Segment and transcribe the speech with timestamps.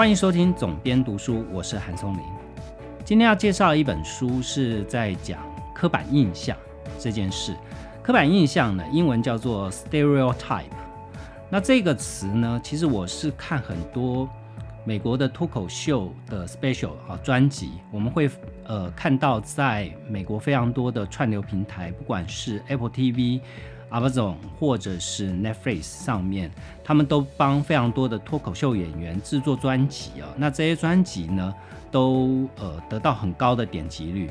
[0.00, 2.22] 欢迎收听总编读书，我是韩松林。
[3.04, 5.38] 今天要介绍一本书，是在讲
[5.74, 6.56] 刻板印象
[6.98, 7.54] 这件事。
[8.02, 10.62] 刻板印象呢，英文叫做 stereotype。
[11.50, 14.26] 那这个词呢，其实我是看很多
[14.86, 18.30] 美国的脱口秀的 special 啊专辑，我们会
[18.64, 23.42] 呃看到在美国非常多的串流平台，不管是 Apple TV。
[23.90, 26.50] Amazon 或者是 Netflix 上面，
[26.84, 30.28] 他们都帮非常多的脱口秀演员制作专辑啊。
[30.36, 31.54] 那这些专辑呢，
[31.90, 34.30] 都呃得到很高的点击率。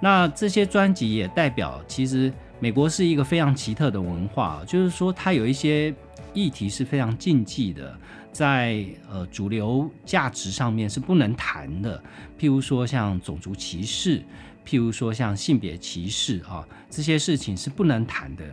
[0.00, 5.94] 那这些专辑也代表，其实美国是一个非常奇特的文化，就是说它有一些
[6.32, 7.96] 议题是非常禁忌的，
[8.30, 11.98] 在呃主流价值上面是不能谈的。
[12.38, 14.20] 譬如说像种族歧视，
[14.66, 18.44] 譬如说像性别歧视啊，这些事情是不能谈的。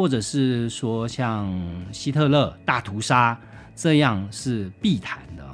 [0.00, 1.54] 或者是说像
[1.92, 3.38] 希特勒大屠杀
[3.76, 5.46] 这样是必谈的，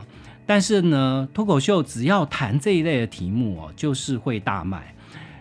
[0.46, 4.94] 但是呢，脱口秀只要谈这一类的题目哦，就是会大卖，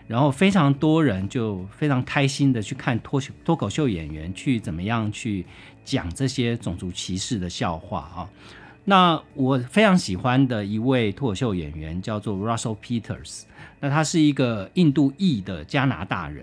[0.08, 5.46] 然后非常多人就非常开心的去看脱脱口秀演员去怎么样去
[5.84, 8.28] 讲这些种族歧视的笑话啊。
[8.86, 13.42] 那我非常喜欢的一位脱口秀演员叫做 Russell Peters，
[13.78, 16.42] 那他是一个印度裔的加拿大人。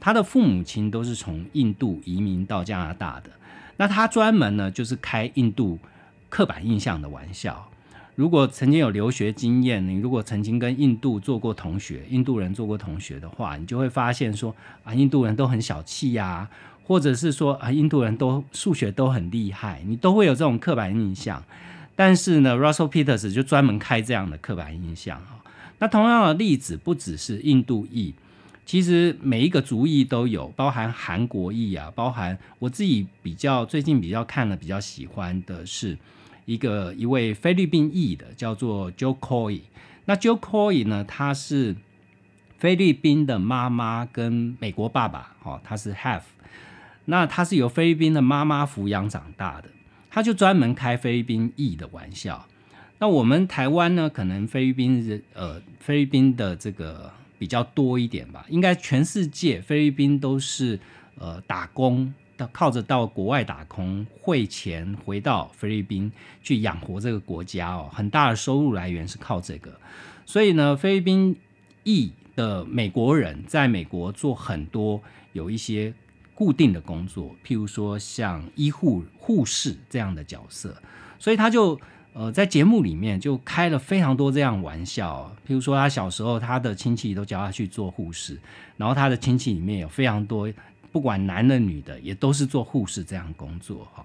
[0.00, 3.30] 他的父母亲都是从印度移民到加拿大的，
[3.76, 5.78] 那他专门呢就是开印度
[6.28, 7.68] 刻板印象的玩笑。
[8.14, 16.48] 如果曾经有留学经验，你如果曾经跟印度做过同学，印度人做过同学的话，你就会发现说啊，印度人都很小气呀，
[16.82, 21.42] 或者是说啊，印度人都数学都很厉害，你都会有这种刻板印象。
[21.94, 25.38] 但是呢，Russell Peters 就专门开这样的刻板印象啊。
[25.78, 28.14] 那同样的例子不只是印度裔。
[28.68, 35.96] 其实每一个族裔都有，包含韩国裔啊，包含我自己比较最近比较看了比较喜欢的是
[36.44, 39.62] 一个一位菲律宾裔的，叫做 Joe Coy。
[40.04, 41.76] 那 Joe Coy 呢，他是
[42.58, 46.24] 菲律宾的妈妈跟美国爸爸，哦，他是 Half。
[47.06, 49.70] 那他是由菲律宾的妈妈抚养长大的，
[50.10, 52.46] 他就专门开菲律宾裔的玩笑。
[52.98, 57.10] 那我们台湾呢，可能菲律宾人呃菲律宾的这个。
[57.38, 60.78] 比较多一点吧，应该全世界菲律宾都是
[61.18, 66.10] 呃打工，到靠着到国外打工汇钱回到菲律宾
[66.42, 69.80] 去养活这个国家哦，很大的收入来源是靠这个，
[70.26, 71.36] 所以呢，菲律宾
[71.84, 75.00] 裔的美国人在美国做很多
[75.32, 75.94] 有一些
[76.34, 80.76] 固定的工作，譬如说像医护护士这样的角色，
[81.18, 81.80] 所以他就。
[82.18, 88.36] 呃，在节目里面就开了非常多这样玩笑，譬如说他小时候，他的亲戚都叫他去做护士，
[88.76, 90.52] 然后他的亲戚里面有非常多，
[90.90, 94.04] 不管男的女的，也都是做护士这样工作哈。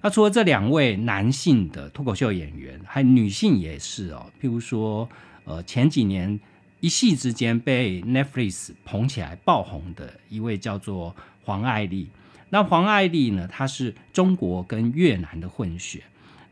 [0.00, 5.06] 那除了这两位男性的脱口秀演员，还女性也是哦，譬如说，
[5.44, 6.40] 呃，前几年
[6.80, 11.14] 一夕之间被 Netflix 捧起来爆红的一位叫做
[11.44, 12.08] 黄爱丽。
[12.48, 16.02] 那黄爱丽呢，她是中国跟越南的混血。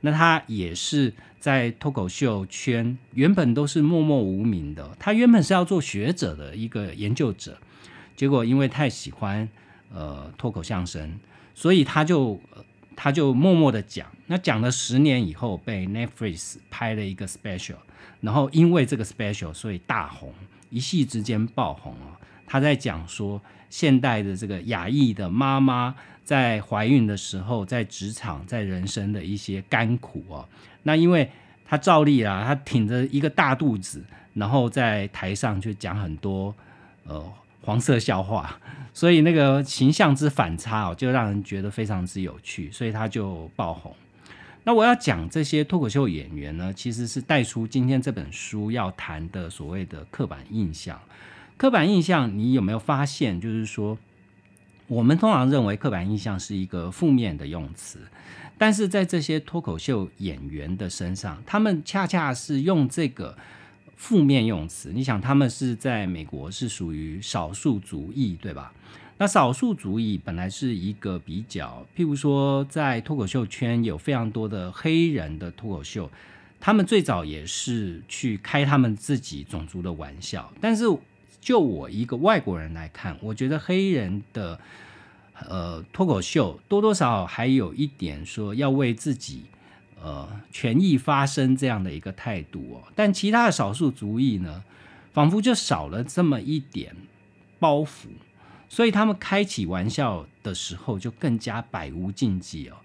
[0.01, 4.91] 那他也是在脱口秀圈，原本都是默默无名的。
[4.99, 7.59] 他原本是要做学者的一个研究者，
[8.17, 9.49] 结果因为太喜欢
[9.93, 11.19] 呃脱口相声，
[11.55, 12.41] 所以他就
[12.97, 14.07] 他就默默的讲。
[14.27, 17.77] 那讲了十年以后，被 Netflix 拍了一个 special，
[18.21, 20.33] 然后因为这个 special，所以大红，
[20.71, 22.17] 一夕之间爆红啊。
[22.47, 25.95] 他在讲说，现代的这个亚裔的妈妈
[26.31, 30.49] 在怀孕的时候，在职场、在人生的一些甘苦哦。
[30.85, 31.29] 那因为
[31.65, 34.01] 他照例啊，他挺着一个大肚子，
[34.35, 36.55] 然后在台上就讲很多
[37.03, 37.21] 呃
[37.63, 38.61] 黄色笑话，
[38.95, 43.93] 所以那个形象之反差哦，就让人觉得非常之有趣，所以他就爆红。
[44.63, 50.97] 那我要讲这些脱口秀演员呢，其实是带出今天这本书要谈的所谓的刻板印象。
[51.57, 53.41] 刻板印象，你有没有发现？
[53.41, 53.99] 就是说，
[54.91, 58.01] 我们通常认为刻板印象是一个负面的用词，
[58.59, 63.39] 但是在这些脱口秀演员的身上，他们恰恰是用这个
[63.95, 64.91] 负面用词。
[64.93, 68.73] 你想，他们是在美国是属于少数族裔，对吧？
[69.19, 76.11] 那少数族裔本来是一个比较，譬如说，在脱口秀圈有非常多的黑人的脱口秀，
[76.59, 80.85] 他们最早也是去开他们自己种族的玩笑，但是。
[81.41, 84.59] 就我一个外国人来看，我觉得黑人的
[85.49, 89.45] 呃脱口秀多多少少还有一点说要为自己
[90.03, 92.83] 呃权益发声这样的一个态度哦。
[92.95, 94.63] 但其他的少数族裔呢，
[95.13, 96.95] 仿佛就少了这么一点
[97.59, 98.09] 包袱，
[98.69, 102.77] 所以他们开起玩笑的时候就更加百无禁忌哦。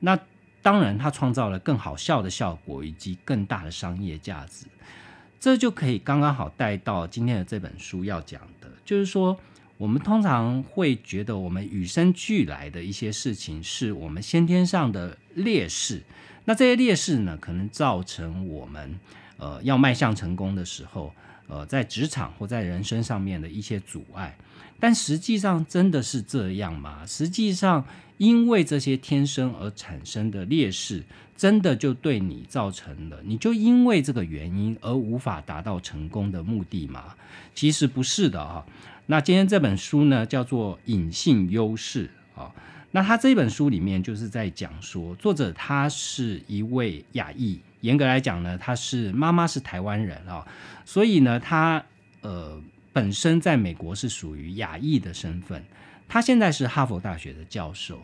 [0.00, 0.18] 那。
[0.60, 4.66] 当然他创造了更好笑的效果以及更大的商业价值。
[5.40, 9.38] 这就可以刚刚好带到今天的这本书要讲的，就是说，
[9.76, 16.02] 我们通常会觉得我们与生俱来的一些事情是我们先天上的劣势，
[16.44, 18.98] 那这些劣势呢，可能造成我们
[19.36, 21.12] 呃要迈向成功的时候，
[21.46, 24.36] 呃，在职场或在人生上面的一些阻碍。
[24.80, 27.04] 但实际上真的是这样吗？
[27.06, 27.84] 实际上，
[28.18, 31.02] 因为这些天生而产生的劣势。
[31.38, 37.14] 真的就对你造成了，你就因为这个原因而无法达到成功的目的吗？
[37.54, 38.66] 其实不是的啊。
[39.06, 42.10] 那今天这本书呢，叫做《隐性优势》
[42.40, 42.52] 啊。
[42.90, 50.44] 那他这本书里面就是在讲说，作者他是一位亚裔，严格来讲呢，他是妈妈是台湾人啊，
[50.84, 51.80] 所以呢，他
[52.22, 52.60] 呃
[52.92, 55.62] 本身在美国是属于亚裔的身份。
[56.08, 58.00] 他现在是哈佛大学的教授。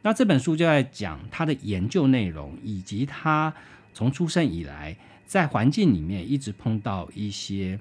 [0.00, 3.52] 那这本书就在讲他的研究内容，以及他
[3.94, 4.96] 从出生以来
[5.26, 7.78] 在环境里面一直碰到一些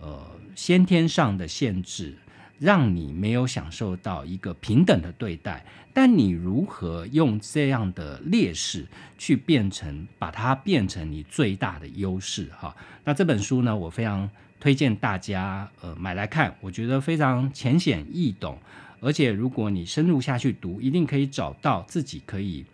[0.00, 0.26] 呃
[0.56, 2.16] 先天上的限制，
[2.58, 5.64] 让你没有享受到一个平等的对待。
[5.92, 8.86] 但你如何用这样的劣势
[9.18, 12.48] 去变成，把它变成你最大的优势？
[12.58, 12.74] 哈，
[13.04, 14.28] 那这本书呢，我非常
[14.60, 18.58] 推荐大家呃买来看，我觉得非常浅显易懂。
[19.00, 22.66] 而且，如果你深入下去读，一定可以找到自己可以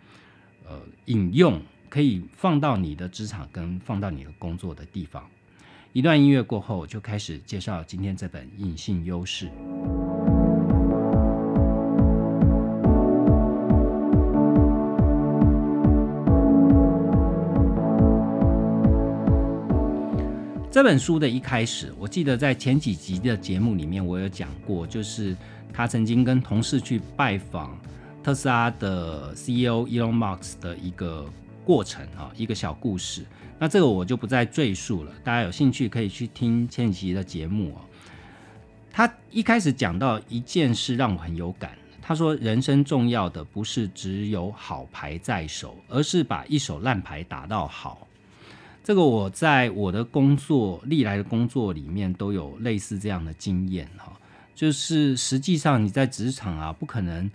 [0.67, 5.25] 呃引用、可以放到你的职场跟放到你的工作的地方。
[5.93, 9.45] 一段音乐过后，就开始介绍今天这本《隐性优势》
[20.77, 25.35] 这本书的一开始，我记得在前几集的节目里面，我有讲过，就是。
[25.73, 27.75] 他曾经跟同事去拜访
[28.23, 31.27] 特斯拉的 CEO Elon Musk 的一个
[31.65, 33.25] 过程啊，一个小故事。
[33.57, 37.81] 那这个我就不再赘述了，大家有兴趣可以去听前几集的节目哦。
[38.91, 41.71] 他一开始讲到一件事让我很有感，
[42.03, 48.06] 他说人生重要的不是只有好牌在手，而是把一手烂牌打到好。
[48.87, 54.13] 这个我在我的工作历来的工作里面都有类似这样的经验哈。
[54.55, 57.29] 就是实际上你在职场啊，不可能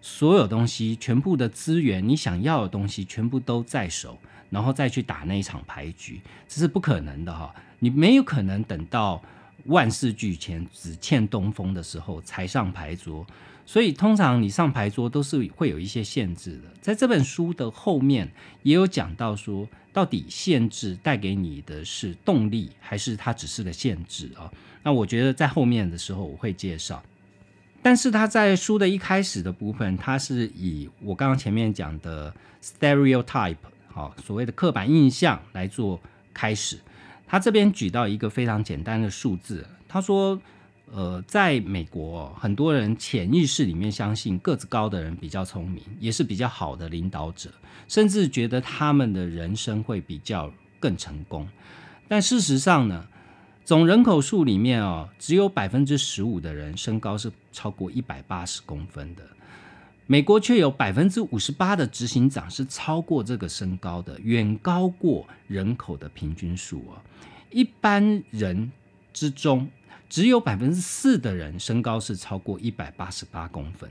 [0.00, 4.16] 所有东西全部的资源，你想要的东西全部都在手，
[4.48, 7.54] 然后再去打那一场牌局，这是不可能的哈。
[7.80, 9.22] 你没有可能等到
[9.66, 13.26] 万事俱全，只欠东风的时候才上牌桌。
[13.66, 16.64] 所以通常你上牌桌都是会有一些限制的。
[16.80, 18.30] 在这本书的后面
[18.62, 24.50] 也有讲到说，到底限制带给你的是动力，还是它只是个限制啊？
[24.82, 27.02] 那我觉得在后面的时候我会介绍，
[27.80, 33.56] 但是他在书的一开始的部分，他是以我刚刚前面讲的 stereotype
[33.88, 35.98] 好所谓的刻板印象来做
[36.34, 36.78] 开始。
[37.26, 40.38] 他这边举到一个非常简单的数字，他说，
[40.92, 47.50] 呃，在美国很多人潜意识里面相信个子高的人比较聪明，也是比较好的领导者，
[47.88, 51.48] 甚至觉得他们的人生会比较更成功。
[52.06, 53.06] 但事实上呢？
[53.64, 59.22] 总人口数里面哦，只有百分之十五的人身高是超过一百八十公分的。
[60.06, 67.00] 美国却有百分之五十八的执行长是超过这个身高的，远高过人口的平均数哦。
[67.50, 68.70] 一般人
[69.14, 69.66] 之中，
[70.14, 73.90] 只有百分之四的人身高是超过一百八十八公分，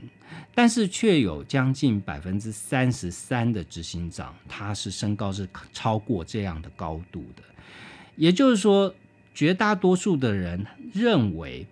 [0.54, 7.42] 但是却有将近百分之三十三的执行长，他是身高是超过这样的高度的。
[8.16, 8.94] 也就是说。
[9.34, 11.66] 绝大多数的人认为，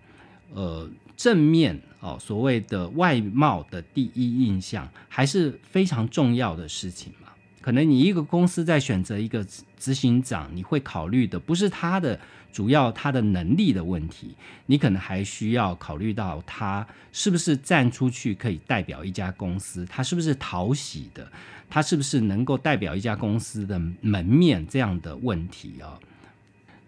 [0.53, 7.29] 呃，正面哦，所谓的外貌的第一印象还是非常重要的事情嘛。
[7.61, 9.47] 可能你一个公司在选择一个
[9.79, 12.19] 执行长，你会考虑的不是他的
[12.53, 21.27] 主要他的能力的问题，你可能还需要考虑到他是不是站出去可以代表一家公司，他是不是讨喜的，
[21.71, 25.99] 他是不是能够代表一家公司的门面这样的问题啊。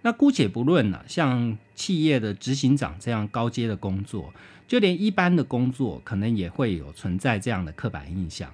[0.02, 4.34] 那姑且不论了，像企业的执行长这样高阶的工作，
[4.68, 8.52] 就连一般的工作，可能也会有存在这样的刻板印象。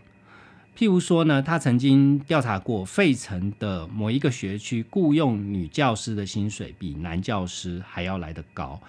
[0.81, 8.81] 譬如说呢，他曾经调查过费城的某一个学区，雇佣女教师的薪水比男教师还要来得高。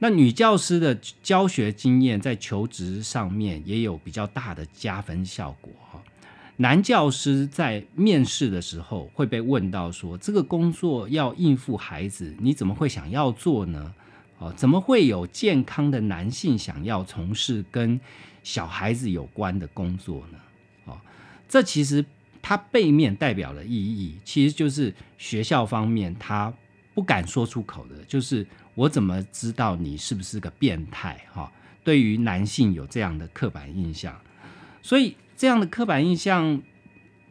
[0.00, 0.92] 那女教师的
[1.22, 5.72] 教学经验在求职上面也有比较大的加分效果。
[6.56, 13.94] 男教师在面试的时候会被问到说：“这个工作要应付孩子，你怎么会想要做呢？
[14.38, 18.00] 哦，怎么会有健康的男性想要从事跟
[18.42, 20.38] 小孩子有关的工作呢？”
[21.54, 22.04] 这其实
[22.42, 26.52] 它背面代表的意义，其实就是学校方面他
[26.92, 28.44] 不敢说出口的，就是
[28.74, 31.16] 我怎么知道你是不是个变态？
[31.32, 31.52] 哈，
[31.84, 34.20] 对于男性有这样的刻板印象，
[34.82, 36.60] 所以这样的刻板印象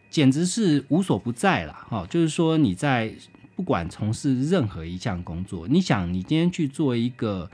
[0.10, 1.74] 简直是无所不在了。
[1.74, 3.14] 哈，就是说你在
[3.58, 7.52] 不管从事任何一项工作，你想你今天去做一个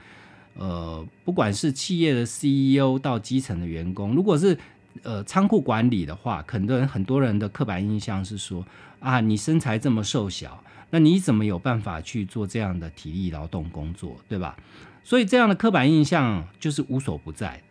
[0.54, 4.56] 呃，不管是企业的 CEO 到基层的员工，如果是
[5.03, 8.65] 呃，仓库管理的话，很多人很多人的刻板印象是说
[9.00, 14.58] 啊，你身材这么瘦小，那你怎么有办法去做这样的体力劳动工作，对吧？
[15.03, 17.62] 所以这样的刻板印象就是无所不在。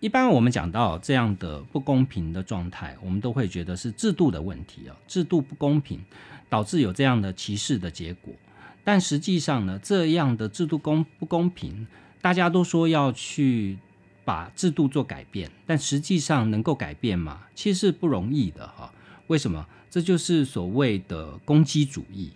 [0.00, 6.00] 一般我们讲到这样的不公平的状态，我们都会觉得是制度的问题啊，制度不公平
[6.48, 8.32] 导致有这样的歧视的结果。
[8.84, 11.86] 但实际上呢，这样的制度公不公平，
[12.22, 13.78] 大家都说要去。
[14.26, 17.46] 把制度做改变，但实际上能够改变吗？
[17.54, 18.92] 其实不容易的哈。
[19.28, 19.64] 为什么？
[19.88, 22.32] 这就是所谓的攻击主义。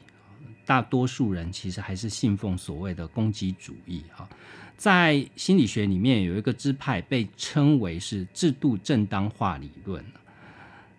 [0.64, 4.28] 大多数人其实还是信奉所谓的攻击主义哈。
[4.76, 10.02] 在心理学里面有一个支派被称为是制度正当化理论。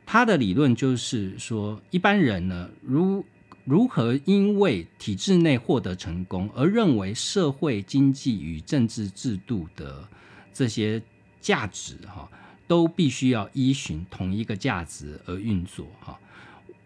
[0.06, 3.26] 他的理论就是说，一般人呢，如
[3.64, 10.06] 如何因为体制内获得成功，而认为社会经济与政治制度的。
[10.54, 11.02] 这些
[11.40, 12.30] 价值哈，
[12.68, 16.20] 都必须要依循同一个价值而运作哈。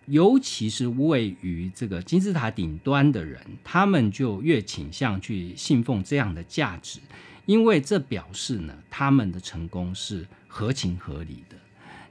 [0.06, 7.00] 尤其是位于这个金字塔顶端的人，他们就越倾向去信奉这样的价值，
[7.46, 11.58] 因为这表示呢，他们的成功是合情合理的。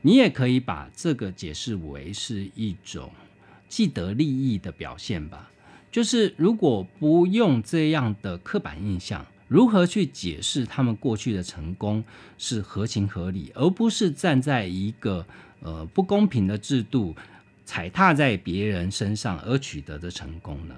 [0.02, 3.11] 你也可以把这个解释为是一种
[3.68, 5.50] 既得利益的表现吧。
[5.92, 9.25] 就是如果不用这样的刻板印象。
[9.46, 12.02] 如何去解释他们过去的成功
[12.38, 15.24] 是合情合理，而不是站在一个
[15.60, 17.14] 呃不公平的制度
[17.64, 20.74] 踩踏在别人身上而取得的成功呢？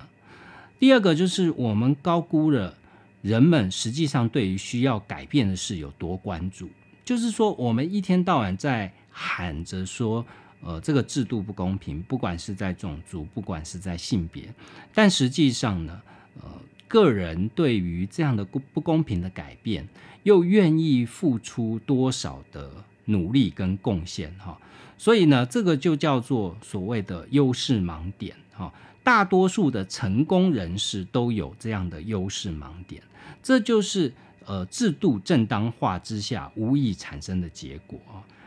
[0.80, 2.76] 第二个就是我们高估了
[3.22, 6.68] 人们实际上对于需要改变的事有多关注。
[7.04, 10.26] 就是说，我们一天到晚在喊着说，
[10.60, 14.52] 呃，这个制度不公平，不管是在种族，不管是在性别，
[14.92, 16.02] 但实际上呢，
[16.42, 16.50] 呃。
[16.88, 19.88] 个人对于这样的不不公平的改变，
[20.22, 22.70] 又愿意付出多少的
[23.06, 24.56] 努力跟贡献哈？
[24.96, 28.72] 所以呢，这个就叫做所谓的优势盲点哈。
[29.02, 33.02] 大多数的成功人士都有这样的优势盲点，
[33.42, 34.12] 这就是
[34.44, 38.00] 呃制度正当化之下无意产生的结果。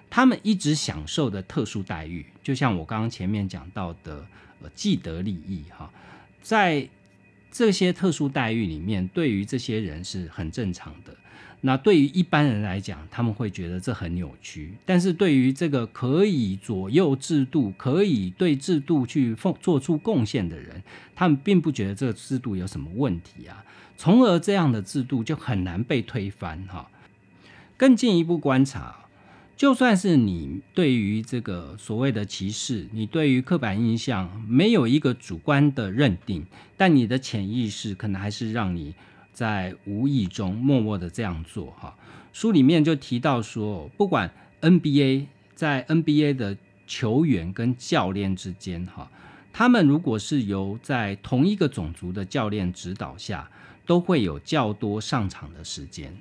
[0.10, 4.26] 他们一直享受的特殊待遇，就像我刚刚前面讲到的
[4.62, 5.92] 呃既得利益哈，
[6.42, 6.88] 在。
[7.52, 11.16] 这些特殊待遇里面，对于这些人是很正常的。
[11.62, 14.74] 那对于一般人来讲，他们会觉得这很扭曲。
[14.86, 20.82] 但是对于这个可以左右制度、可以对制度去奉做出贡献的人，
[21.14, 23.66] 他们并不觉得这个制度有什么问题啊。
[23.98, 26.90] 从而这样的制度就很难被推翻哈。
[27.76, 28.99] 更进一步观察。
[29.60, 36.46] 就算是你对于这个所谓的歧视，你对于刻板印象没有一个主观的认定，
[36.78, 38.96] 但你的潜意识可能还是让你
[39.34, 41.94] 在无意中默默的这样做哈。
[42.32, 46.56] 书里面就提到说，不管 NBA 在 NBA 的
[46.88, 49.12] 球员跟教练之间哈，
[49.52, 53.52] 他们如果是由在同一个种族的教练指导下，
[53.86, 56.16] 都会有较多上场的时间。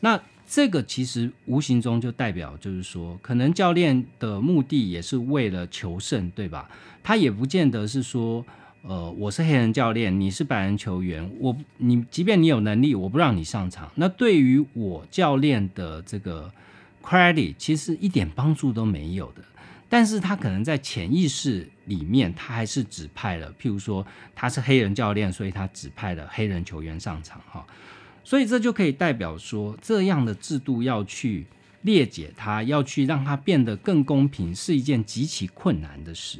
[0.00, 0.20] 那
[0.54, 6.70] 这个其实无形中就代表，就是说，可能教练的目的也是为了求胜，对吧？
[7.02, 8.44] 他也不见得是说，
[8.82, 16.52] 呃，我是黑人教练，你是白人球员，我你即便你有能力，我不让你上场，那对于我教练的这个
[17.02, 19.42] credit 其实一点帮助都没有的。
[19.88, 27.66] 但是他可能在潜意识里面，他还是指派了，譬如说他是黑人教练，所以他指派了黑人球员上场，哈。
[28.24, 31.44] 所以这就可以代表说，这样的制度要去
[31.82, 36.38] 裂解它，要去让它变得更公平，是一件极其困难的事。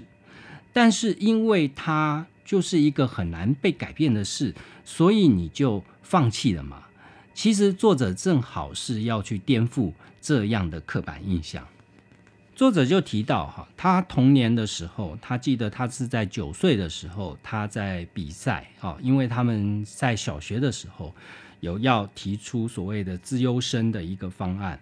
[0.73, 6.85] 但是因为它就是一个很难被改变的事，所以你就放弃了嘛？
[7.35, 11.67] 其实作者正好是要去颠覆这样的刻板印象。
[12.55, 21.13] 作者就提到哈，他童年的时候，他记得他是在九岁的时候，他在比赛哈，因为他们在小学的时候。
[21.63, 24.81] 有要提出所谓的资优生的一个方案，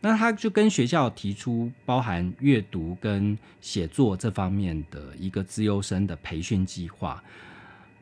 [0.00, 7.22] 那他就跟学校提出包含阅读跟写作这方面的一个资优生的培训计划。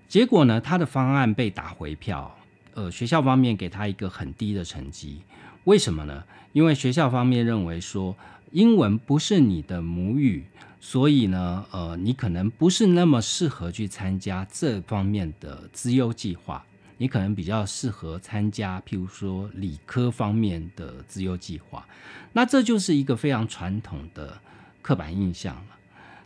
[0.07, 2.33] 结果呢，他的方案被打回票，
[2.75, 5.21] 呃，学校方面给他一个很低的成绩。
[5.64, 6.23] 为什么呢？
[6.52, 8.17] 因为学校方面认为说，
[8.52, 10.45] 英文不是你的母语，
[10.78, 16.64] 所以呢，呃，你可能不是那么适合去参加这方面的资优计划。
[16.99, 21.87] 你可能比较适合参加，譬如说理科方面的自优计划。
[22.35, 24.38] 那这就是一个非常传统的
[24.83, 25.78] 刻板印象了。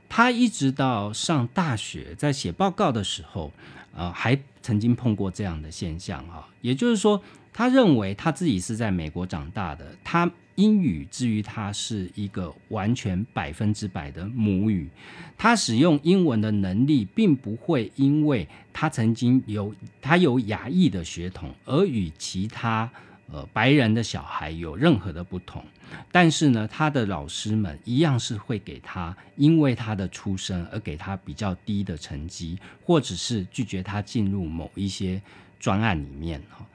[0.09, 3.53] 他一直到上大学，在写报告的时候，
[3.95, 6.49] 呃，还曾经碰过这样的现象啊。
[6.61, 10.29] 也就是说，他认为他自己是在美国长大的，他。
[10.57, 14.87] 英语至于他是一个完全百分之百的母语，
[15.39, 22.91] 他使用英文的能力并不会因为他曾经有他有亚裔的血统而与其他
[23.31, 25.65] 呃白人的小孩有任何的不同。
[26.11, 35.21] 但是呢，他的老师们一样是会给他因为他的出身而给他比较低的成绩，或者是拒绝他进入某一些
[35.61, 36.67] 专案里面哈。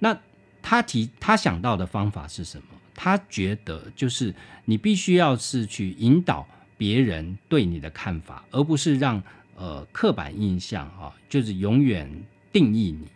[0.00, 0.18] 那
[0.60, 2.64] 他提他想到的方法是什么？
[2.92, 4.34] 他觉得就是
[4.64, 9.22] 你必须要是去引导别人对你的看法，而不是让
[9.56, 12.08] 呃刻板印象啊，就是永远
[12.52, 13.08] 定义你。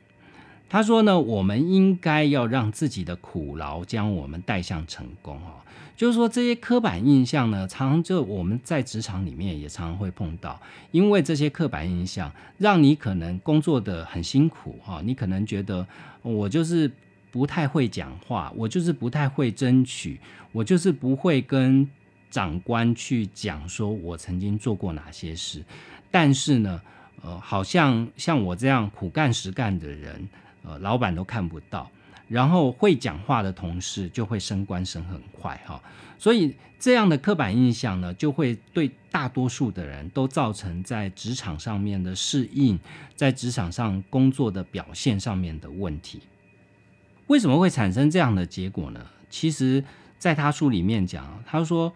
[0.69, 5.61] 他说呢，我们应该要让自己的苦劳将我们带向成功哦。
[5.97, 15.87] 就是说这些刻板印象呢，常常就我们在职场里面也常常会碰到，因为这些刻板印象让你可能工作的很辛苦哈，你可能觉得
[16.23, 16.91] 我就是。
[17.33, 20.19] 不太会讲话，我就是不太会争取，
[20.51, 21.89] 我就是不会跟
[22.29, 25.63] 长官去讲说我曾经做过哪些事。
[26.11, 26.81] 但是呢，
[27.23, 30.29] 呃，好像像我这样苦干实干的人，
[30.65, 31.91] 呃，老板都看不到。
[32.29, 35.83] 然后会讲话的同事就会升官升很快哈。
[36.17, 42.79] 所以这样的刻板印象呢，就会对大多数的人都造成在职场上面的适应，
[43.17, 46.21] 在职场上工作的表现上面的问题。
[47.27, 49.05] 为什么会产生这样的结果呢？
[49.29, 49.85] 其实，
[50.19, 51.93] 在他书里面讲，他说，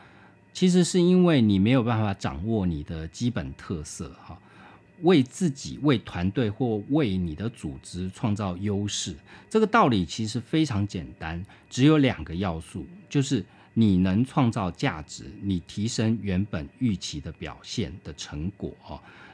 [0.54, 4.38] 其实是因为你没有办法掌握你的基本特色，哈，
[5.02, 9.16] 为自己、为团队或为你的组织创造优势。
[9.50, 18.72] 这个道理其实非常简单，只有两个要素，就是你能创造价值，你提升原本预期的表现的成果，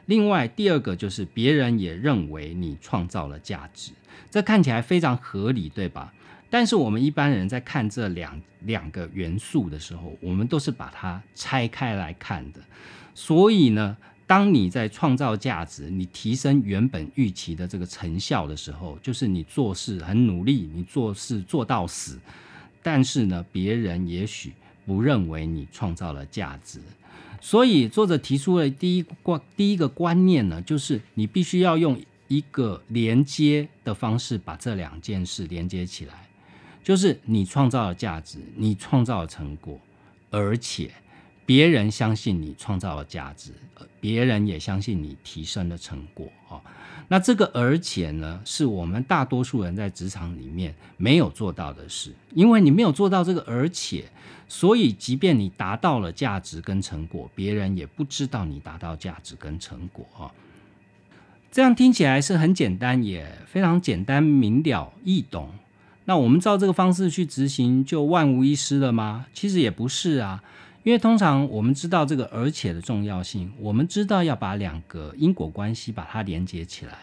[0.06, 3.92] 另外，第二个就是别人也认为你创造了价值，
[4.30, 6.12] 这看起来非常合理，对吧？
[6.50, 12.60] 但是我们一般人在看这两两个元素的时候，我们都是把它拆开来看的。
[13.14, 22.18] 所以呢，当你在创造价值、你提升原本预期的这个成效的时候，就是你做事很努力，你做事做到死，
[22.82, 24.52] 但是呢，别人也许
[24.84, 26.80] 不认为你创造了价值。
[27.40, 36.12] 所以作者提出的第一观第一个观念呢，就是你必须要用一个连接的方式把这两件事连接起来，
[36.82, 39.78] 就是你创造了价值，你创造了成果，
[40.30, 40.90] 而且
[41.44, 43.52] 别人相信你创造了价值，
[44.00, 46.60] 别人也相信你提升了成果啊。
[47.08, 54.04] 那这个而且呢，是我们大多数人在职场里面没有做到的事，因为你没有做到这个而且，
[54.48, 60.30] 所以即便你达到了价值跟成果，别人也不知道你达到价值跟成果啊。
[61.50, 65.50] 这样听起来是很简单，也非常简单明了易懂。
[66.10, 69.26] 那我们照这个方式去执行，就万无一失了吗？
[69.32, 70.42] 其实也不是啊。
[70.82, 76.98] 因为通常我们知道这个而且的重要性，我们知道要把两个因果关系把它连接起来。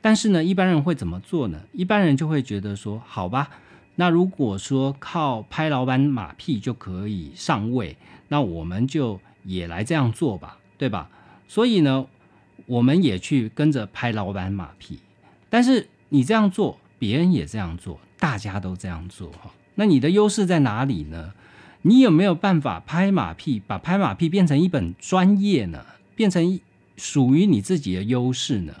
[0.00, 1.60] 但是呢，一般人会怎么做呢？
[1.70, 3.48] 一般人就会觉得说，好吧，
[3.94, 11.08] 那如果说靠拍老板马屁就可以上位，那我们就也来这样做吧，对吧？
[11.46, 12.06] 所以呢，
[12.66, 14.98] 我们也去跟着拍老板马屁。
[15.48, 21.32] 但是你这样做，别人也这样做，大家都这样做，哈，那你的优势在哪里呢？
[21.82, 25.84] 你有没有办法拍马屁，把拍马屁变成一本专业呢？
[26.14, 26.60] 变成
[26.96, 28.72] 属于你自己的优势呢？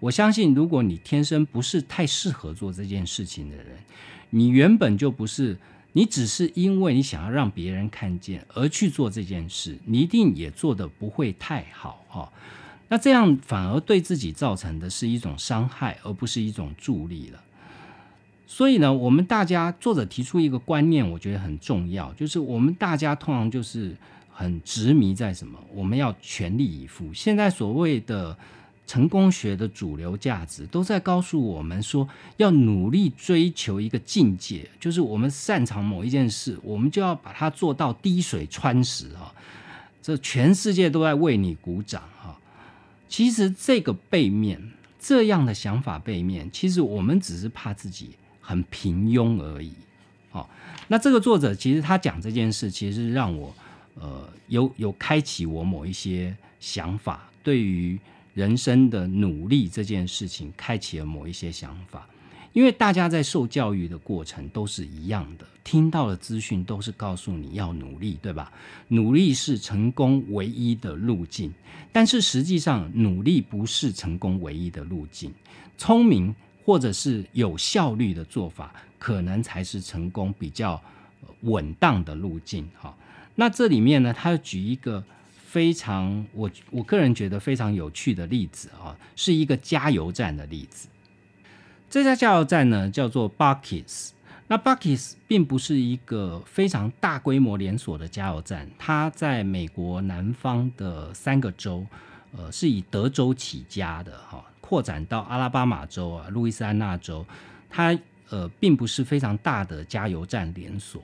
[0.00, 3.66] 我相信，如果你天生不是太适合做这件事情的人，
[4.30, 5.56] 你原本就不是，
[5.92, 12.32] 你只是因为你想要让别人看见而去做这件事，你一定也做的不会太好哈。
[12.88, 17.40] 那这样反而对自己造成的是一种伤害，而不是一种助力了。
[18.50, 23.94] 所以呢，我们大家作者提出一个观念，我觉得很重要，就是我们大家通常就是
[24.32, 25.58] 很执迷在什么？
[25.74, 27.12] 我们要全力以赴。
[27.12, 28.34] 现在所谓的
[28.86, 32.08] 成功学的主流价值，都在告诉我们说，
[32.38, 39.30] 要努力追求一个境界，就是我们擅长某一件事，我们就要把它做到滴水穿石啊！
[40.00, 42.34] 这全世界都在为你鼓掌哈。
[43.10, 48.12] 其实这个背面，这样的想法背面，其实我们只是怕自己。
[48.48, 49.70] 很平庸而已，
[50.30, 50.48] 好。
[50.86, 53.54] 那这个作者其实他讲这件事，其实让我
[53.94, 57.98] 呃有有开启我某一些想法，对于
[58.32, 62.08] 人生的努力这件事情，开启了某一些想法。
[62.54, 68.50] 因为大家在受教育的过程都是一样的，听到的资讯都是告诉你要努力，对吧？
[68.88, 71.52] 努力是成功唯一的路径，
[71.92, 75.30] 但是实际上努力不是成功唯一的路径。
[75.76, 76.34] 聪明
[76.68, 80.78] 或者是有效率的做法，可能才是成功比较
[81.40, 82.68] 稳当的路径。
[82.78, 82.94] 哈，
[83.36, 85.02] 那这里面呢，他举一个
[85.46, 90.88] 非常我我个人觉得非常有趣的例子啊，是一个加油站的例子。
[91.88, 94.10] 这家加油站呢叫做 Buckets，
[94.48, 101.86] 那 Buckets 并不是一个非常大规模连锁的加油站，它在美国南方的三个州，
[102.36, 107.24] 呃，是以德州起家的哈，扩展到阿拉巴马州啊、路易斯安那州，
[107.70, 111.02] 它呃并不是非常大的加油站连锁，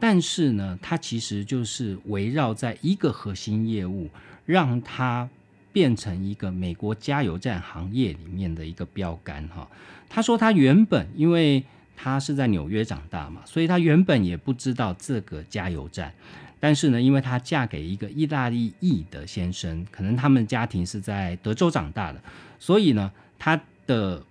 [0.00, 4.10] 但是呢，它其实就是围绕在一个核心业务，
[4.44, 5.28] 让它
[5.72, 9.68] 变成一个美国加油站行业里面的一个标杆哈。
[10.08, 11.62] 他说，他原本因为
[11.96, 16.12] 他是在纽约长大嘛，所以他原本也不知道这个加油站。
[16.60, 22.18] 但是呢，因为她嫁给一个意大利裔的先生，可能他们家庭是在德州长大的，
[22.64, 24.24] 所以呢，她的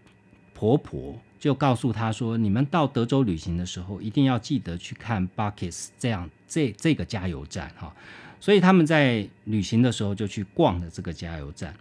[0.55, 7.95] 婆婆就告诉她说：“你们到德州旅行的时候，一定要记得去看 Buckets 这样这这个加油站哈。”
[8.41, 11.75] 所以他们在旅行的时候就去逛了这个加油站。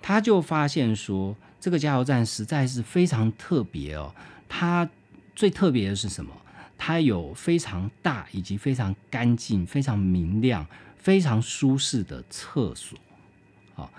[0.00, 4.14] 他就发现说，这个加油站实在是非常特别哦。
[4.48, 4.88] 它
[5.36, 6.34] 最特别的是什么？
[6.78, 12.98] 它有非常大以及非常干净、非常明亮、非常舒适的厕所。
[13.74, 13.92] 好，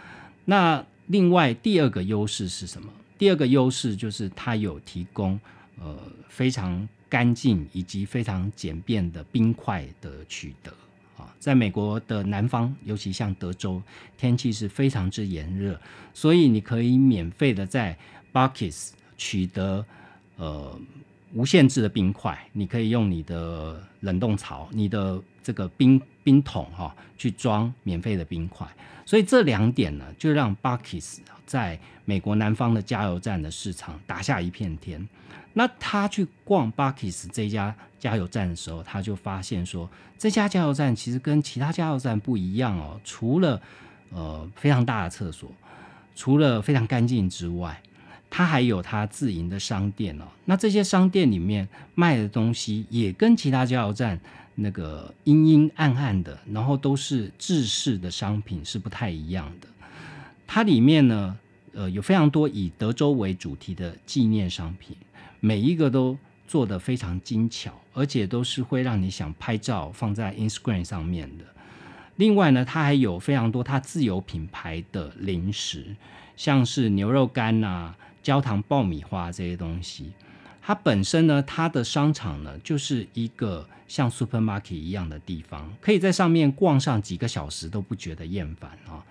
[0.46, 2.92] 那另外第二个优势是什么？
[3.18, 5.40] 第二个优势就是它有提供
[5.80, 10.72] 呃非常干净以及非常简便的冰块的取得
[11.18, 11.32] 啊。
[11.40, 13.82] 在美国的南方，尤其像德州，
[14.18, 15.80] 天气是非常之炎热，
[16.14, 17.98] 所以你可以免费的在
[18.34, 19.86] Buckets 取得
[20.38, 20.80] 呃
[21.34, 28.68] 无限制的冰块，你可以用你的冷冻槽、你的这个冰冰桶哈去装免费的冰块，
[29.06, 35.08] 所以这两点呢，就让 Buckets 在美国南方的加油站的市场打下一片天。
[35.54, 43.00] 那他去逛 Buckets 这家加油站的时候，他就发现说，这家加油站其实跟其他加油站不一样哦。
[43.04, 43.62] 除了
[44.12, 45.52] 呃非常大的厕所，
[46.16, 47.82] 除了非常干净之外，
[48.30, 50.26] 它还有它自营的商店哦。
[50.46, 54.18] 那这些商店里面卖的东西也跟其他加油站
[54.62, 59.68] 那个阴阴暗暗的，然后都是制式的商品是不太一样的。
[60.46, 61.38] 它里面呢，
[61.74, 64.96] 呃，有非常多以德州为主题的纪念商品。
[65.40, 71.46] 每一个都做得非常精巧，而且都是会让你想拍照放在 Instagram 上面的。
[72.18, 75.96] 另外呢，它还有非常多它自有品牌的零食，
[76.36, 80.12] 像是牛肉干呐、焦糖爆米花这些东西。
[80.62, 89.04] 它本身呢，它的商场呢，就是一个像 supermarket 一样的地方，可以在上面逛上几个小时都不觉得厌烦啊。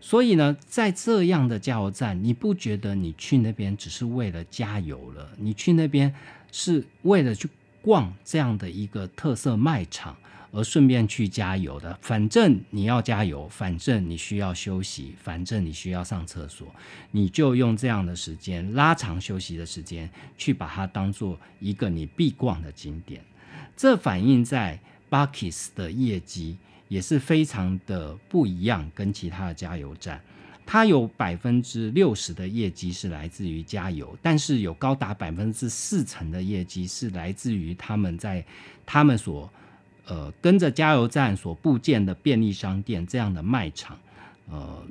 [0.00, 5.30] 所以呢，在这样的加油站，你不觉得你去那边只是为了加油了？
[5.38, 6.14] 你去那边
[6.52, 7.48] 是为了去
[7.80, 10.14] 逛这样的一个特色卖场，
[10.54, 11.98] 而顺便去加油的。
[12.00, 16.74] 反正你要加油，反正你需要休息，反正你需要上厕所，
[17.10, 23.20] 你就用这样的时间拉长休息的时间，去把它当做一个你必逛的景点。
[23.76, 24.78] 这反映在
[25.10, 26.56] Buckets 的业绩。
[26.86, 30.20] 也是非常的不一样，跟其他的加油站，
[30.66, 38.44] 它有百分之六十的业绩是来自于加油，但是有高达百分之四成的业绩是来自于他们在
[38.84, 39.50] 他们所
[40.06, 43.98] 呃跟着加油站所布建的便利商店这样的卖场，
[44.50, 44.82] 呃。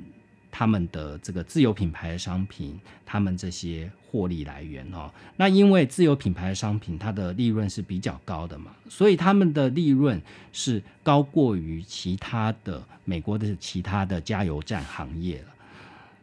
[0.56, 10.22] 他们的这个自有品牌的商品，他们这些获利来源哦，那因为自有品牌的商品，它的利润是比较高的嘛，所以他们的利润
[10.52, 15.48] 是高过于其他的美国的其他的加油站行业了，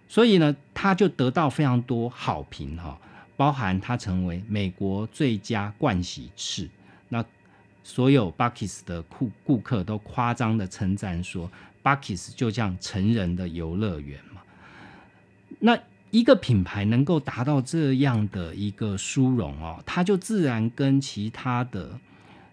[0.07, 2.97] 所以呢，他就得到非常多好评哈，
[3.35, 6.69] 包含他成为美国最佳盥洗室，
[7.83, 11.51] 所有 Buckets 的顾顾客都夸张的称赞说。
[11.83, 14.41] Buckets 就像成人的游乐园嘛，
[15.61, 15.75] 那
[16.11, 21.99] 一个品牌能够达到这样的一个殊荣哦，它就自然跟其他的，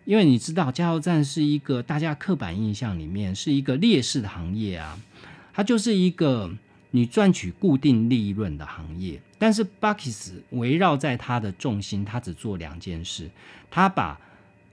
[0.07, 4.99] 因为你知道加油站是一个大家刻板印象里面是一个劣势的行业啊，
[5.53, 6.51] 它就是一个
[6.93, 13.31] 你赚取固定利润的行业，但是 Buckets 围绕在它的重心，它只做两件事，
[13.71, 14.19] 它把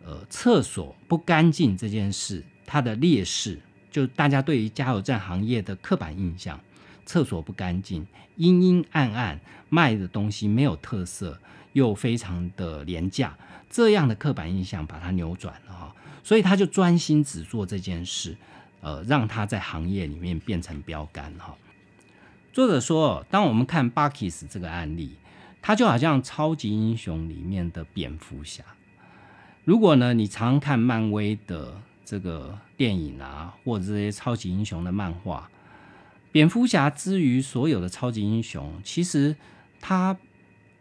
[0.06, 3.60] 呃厕所不干净这件事，它的劣势，
[3.92, 6.60] 就大家对于加油站行业的刻板印象，
[7.06, 9.40] 厕所不干净，阴阴暗暗，
[9.70, 11.40] 卖的东西没有特色，
[11.74, 13.36] 又非常的廉价，
[13.70, 18.38] 这样的刻板印象把它扭转了哈，所以他就专心只做这件事，
[18.82, 21.56] 呃，让他在行业里面变成标杆哈。
[22.54, 25.16] 作者说，当我们看 Buckys 这个案例，
[25.62, 28.64] 他就好像超级英雄里面的蝙蝠侠。
[29.66, 31.74] 如果呢，你常看漫威的
[32.06, 35.50] 这个电影啊，或者这些超级英雄的漫画，
[36.32, 39.36] 蝙蝠侠之于所有的超级英雄，其实
[39.82, 40.16] 他，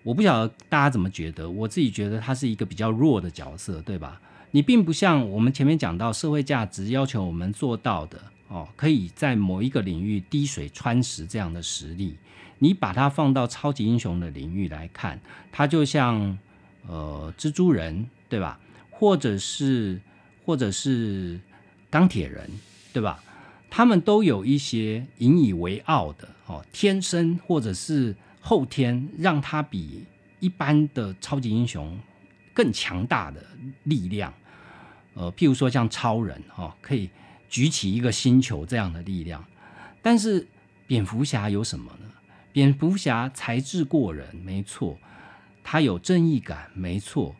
[0.02, 4.20] 我不晓得大家怎么觉得，我自己觉得他是一个比较弱的角色，对吧？
[4.50, 8.20] 你并不像我们前面讲到社会价值要求我们做到的。
[8.48, 12.14] 哦，可以在某一个领域滴水穿石这样的实力，
[12.58, 15.18] 你把它放到超级英雄的领域来看，
[15.50, 16.38] 它就像
[16.86, 18.60] 呃蜘蛛人，对吧？
[18.96, 20.00] 或者是
[20.44, 21.40] 或者是
[21.90, 22.48] 钢铁人，
[22.92, 23.22] 对吧？
[23.68, 30.04] 他们都有一些引以为傲的哦，天生或者是后天让他比
[30.38, 31.98] 一般的超级英雄
[32.52, 33.44] 更强大的
[33.82, 34.32] 力量。
[35.14, 37.10] 呃，譬如说像超人，哈，可以。
[37.50, 39.44] 举起一个星球这样的力量，
[40.02, 40.44] 但是
[40.88, 42.10] 蝙蝠侠有什么呢？
[42.52, 44.98] 蝙蝠侠才智过人，没错，
[45.62, 47.36] 他有正义感，没错，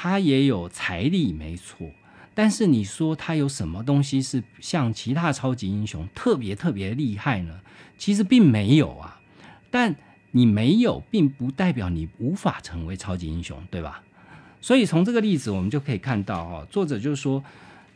[0.00, 1.90] 他也有财力，没错。
[2.32, 7.60] 但是你说他有什么东西是像其他超级英雄特别特别厉害呢？
[7.96, 9.20] 其实并没有啊。
[9.72, 9.96] 但
[10.30, 14.04] 你没有，并不代表你无法成为超级英雄，对吧？
[14.60, 17.42] 所以从这个例子，我们就可以看到，哈，作者就是说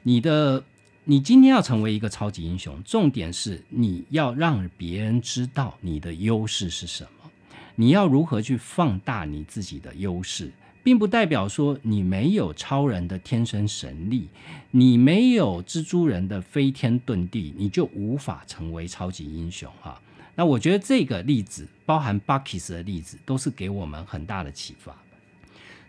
[0.02, 0.64] 你的。
[1.04, 7.30] 你今天要成为一个超级英雄，重点是你要让别人知道你的优势是什么。
[7.74, 14.28] 你要如何去放大你自己的优势，并不代表说你没有超人的天生神力，
[14.70, 20.00] 你没有蜘蛛人的飞天遁地，你就无法成为超级英雄哈。
[20.34, 24.96] 那我觉得这个例子，包含 Buckys 的例子，都是给我们很大的启发。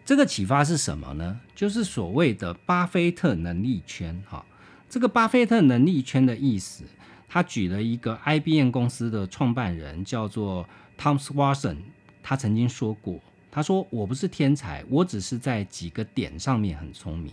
[0.05, 1.39] 这个启发是什么呢？
[1.55, 4.45] 就是所谓的巴菲特能力圈哈。
[4.89, 6.83] 这个巴菲特能力圈的意思，
[7.29, 10.67] 他举了一个 IBM 公司的创办人叫做
[10.99, 11.77] Tom Watson，
[12.21, 13.21] 他曾经说过，
[13.53, 17.31] 他说我不是天才，我只是在几个点上面很聪明，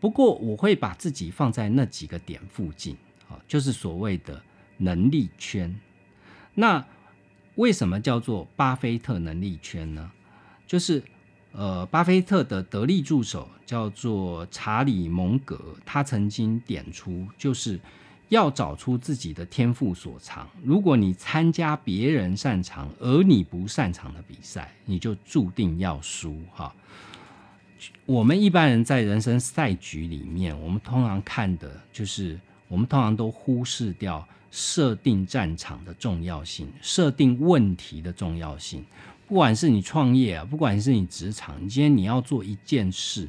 [0.00, 2.96] 不过我会把自己放在那几个点附近，
[3.28, 4.42] 啊，就是所谓的
[4.78, 5.78] 能力圈。
[6.54, 6.82] 那
[7.56, 10.10] 为什么叫做巴菲特能力圈呢？
[10.66, 11.02] 就是。
[11.54, 17.78] 呃，巴菲特的得力助手叫做查理蒙格，他曾经点出，就是
[18.32, 20.48] 要找出自己的天赋所长。
[20.64, 26.40] 如果你参加别人擅长而你不擅长的比赛，你就注定要输。
[26.50, 26.74] 哈，
[28.06, 38.82] 我们一般人在人生赛局里面，我们通常看的就是，我们通常都忽视掉设定战场的重要性，设定问题的重要性。
[39.28, 43.28] 不管是你创业啊，不管是你职场，你今天你要做一件事，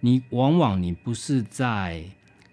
[0.00, 2.02] 你往往你不是在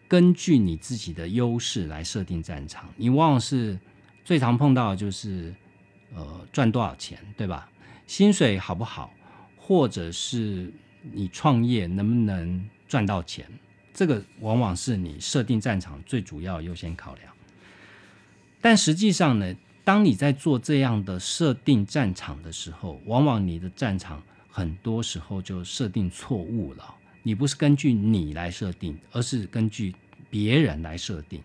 [0.08, 3.78] 根据你自己的优势来设定战场，你往往是
[4.24, 5.54] 最常碰到的就是
[6.14, 7.70] 呃赚多少钱，对吧？
[8.08, 9.14] 薪水好不好，
[9.58, 10.72] 或者是
[11.12, 13.46] 你创业能不能赚到钱，
[13.94, 17.34] 这个往往是你设定战场最主要优先考量。
[18.62, 19.56] 但实际上呢？
[19.84, 26.96] 当你在做这样的设定战场的时候，往往你的战场很多时候就设定错误了。
[27.28, 29.96] 你不是根据你来设定，而是根据
[30.30, 31.42] 别人来设定。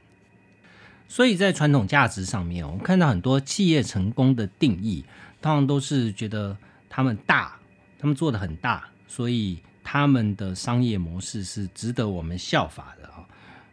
[1.09, 5.03] 所以在传统价值上面，我们看到很多企业成功的定义，
[5.41, 6.55] 通常都是觉得
[6.91, 7.59] 他们大，
[7.99, 13.27] 他们做的很大，所以他们的商业模式是值得我们效法的啊。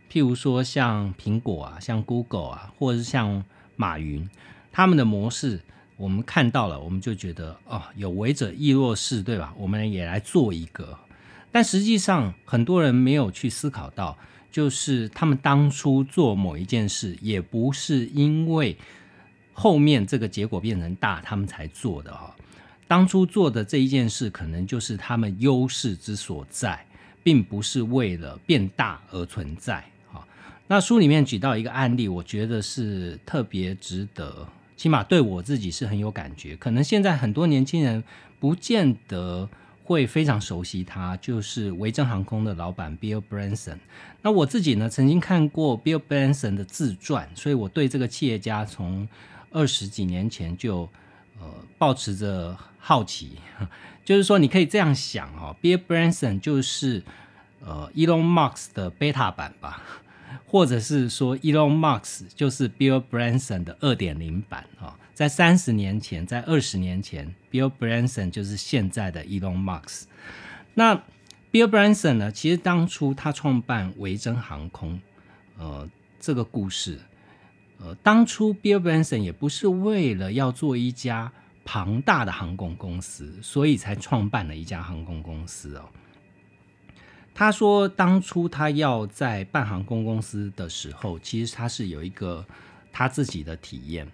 [0.09, 3.43] 譬如说像苹果啊，像 Google 啊，或者是像
[3.75, 4.27] 马云。
[4.71, 5.59] 他们的模式，
[5.97, 9.53] 我们看到了，我们就觉得哦，有为者亦若是，对吧？
[9.57, 10.97] 我们也来做一个。
[11.57, 14.15] 但实际上，很多人没有去思考到，
[14.51, 18.77] 就是他们当初做某一件事，也不是因为
[19.53, 22.35] 后面这个结果变成大，他们才做的哈。
[22.87, 26.85] 当初做的这一件事，可能就是他们优势之所在，
[27.23, 29.83] 并不是为了变大而存在。
[30.11, 30.23] 哈，
[30.67, 34.47] 那书里面举到一个案例，我觉得是特别值得。
[34.75, 38.03] 起码对我自己是很有感觉，可能现在很多年轻人
[38.39, 39.49] 不见得
[39.87, 43.77] 会非常熟悉他，就是维珍航空的老板 Bill Branson。
[44.21, 49.07] 那我自己呢，曾经看过 Bill Branson 的自传，所以我对这个企业家从
[49.49, 50.81] 二十几年前就
[51.39, 51.47] 呃
[51.77, 53.37] 保持着好奇。
[54.03, 57.01] 就是说，你可以这样想哦，Bill Branson 就是
[57.61, 59.81] 呃，Elon Musk 的 beta 版吧，
[60.45, 64.99] 或者是说 Elon Musk 就是 Bill Branson 的二点零版啊。
[65.17, 70.03] 在三十年前，在二十年前，Bill Branson 就是现在的 Elon Musk。
[70.75, 70.93] 那
[71.51, 72.31] Bill Branson 呢？
[72.31, 75.01] 其实当初他创办维珍航空，
[75.57, 76.99] 呃，这个故事，
[77.79, 81.33] 呃，当初 Bill Branson 也不是为了要做一家
[81.65, 85.89] 庞大的航空公司，所以才创办了一家航空公司哦。
[87.33, 92.45] 他说，当初他要在办航空公司的时候，其实他是有一个
[92.91, 94.07] 他自己的体验。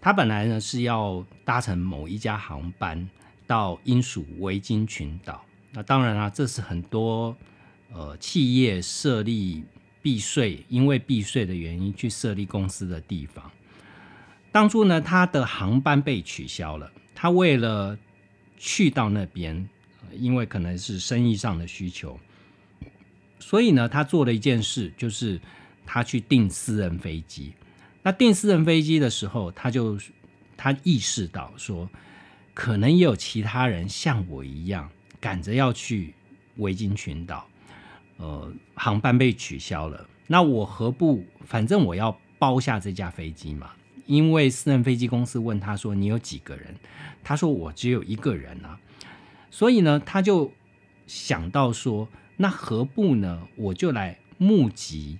[0.00, 3.08] 他本来呢是要搭乘某一家航班
[3.46, 5.44] 到英属维京群岛。
[5.72, 7.36] 那当然啦，这是很多
[7.92, 9.64] 呃企业设立
[10.02, 13.50] 避税，因为避税的原因去设立公司的地方。
[14.50, 17.96] 当初呢，他的航班被取消了，他为了
[18.56, 19.68] 去到那边，
[20.12, 22.18] 因为可能是生意上的需求，
[23.38, 25.40] 所以呢，他做了一件事，就是
[25.86, 27.52] 他去订私人飞机。
[28.02, 29.98] 那订私人飞机的时候，他就
[30.56, 31.88] 他意识到说，
[32.54, 34.90] 可能也有其他人像我一样。
[35.20, 36.14] 赶着要去
[36.56, 37.46] 维京群岛，
[38.16, 40.08] 呃，航班被取消了。
[40.26, 43.72] 那我何不，反正我要包下这架飞机嘛？
[44.06, 46.74] 因为私人飞机公司问他说：“你有几个人？”
[47.22, 48.80] 他说：“我只有一个人啊。”
[49.52, 50.50] 所以呢，他就
[51.06, 52.08] 想到说
[52.38, 53.46] ：“那何不呢？
[53.56, 55.18] 我就来募集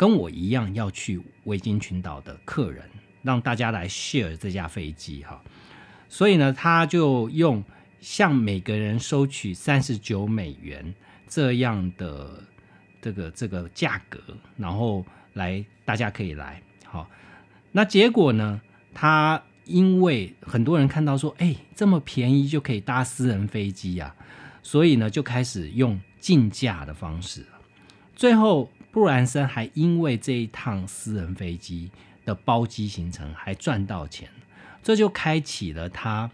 [0.00, 2.82] 跟我一样要去维京群岛的客人，
[3.22, 5.42] 让大家来 share 这架飞机哈。”
[6.08, 7.62] 所以呢，他就用。
[8.00, 10.94] 向每个人收取三十九美元
[11.28, 12.42] 这样的
[13.02, 14.18] 这个这个价格，
[14.56, 17.06] 然后来大家可以来好。
[17.72, 18.58] 那结果呢？
[18.94, 24.14] 他因为很多人看到说，哎，这么便宜就可以搭私人飞机呀，
[24.62, 27.44] 所以呢就开始用竞价的方式。
[28.16, 31.90] 最后，布兰森还因为这一趟私人飞机
[32.24, 34.28] 的包机行程还赚到钱，
[34.82, 36.30] 这就开启了他。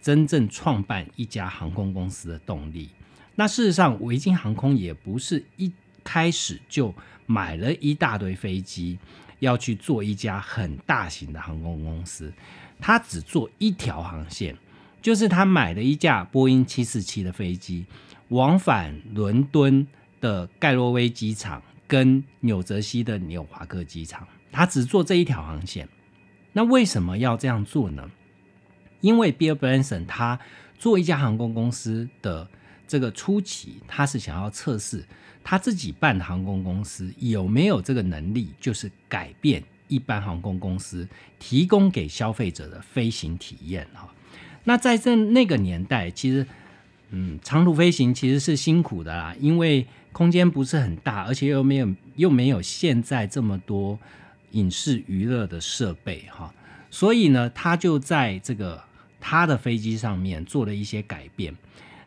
[0.00, 2.88] 真正创办一家航空公司的动力。
[3.34, 5.70] 那事实上，维京航空也不是一
[6.02, 6.94] 开始就
[7.26, 8.98] 买了一大堆飞机，
[9.40, 12.32] 要去做一家很大型的航空公司。
[12.80, 14.56] 他只做一条航线，
[15.02, 17.84] 就是他买了一架波音七四七的飞机，
[18.28, 19.86] 往返伦敦
[20.18, 24.26] 的盖洛威机场跟纽泽西的纽华克机场。
[24.52, 25.88] 他只做这一条航线。
[26.52, 28.10] 那为什么要这样做呢？
[29.00, 30.38] 因为 Bill Branson 他
[30.78, 32.48] 做一家航空公司的
[32.86, 35.04] 这个初期，他是想要测试
[35.42, 44.08] 他自己办的航空公司有没有这个能力，就是改变一般航空公司提供给消费者的飞行体验哈。
[44.62, 46.46] 那在这那个年代，其实
[47.10, 53.98] 嗯，长途飞行其实是辛苦的啦，因为空间不是很大，而且又没有又没有现在这么多
[54.52, 56.54] 影视娱乐的设备哈，
[56.90, 58.82] 所以呢，他就在这个。
[59.26, 61.56] 他的飞机上面做了一些改变，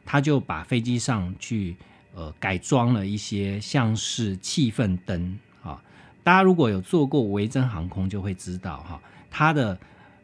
[0.05, 1.75] 他就把飞机上去
[2.13, 5.81] 呃改装了一些像是气氛灯啊。
[6.23, 9.75] 大家如果有坐过维珍航空，就会知道哈，它的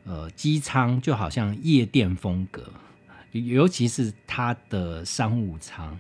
[0.04, 2.72] 呃机舱就好像夜店风格，
[3.32, 6.00] 尤其是它的商务舱，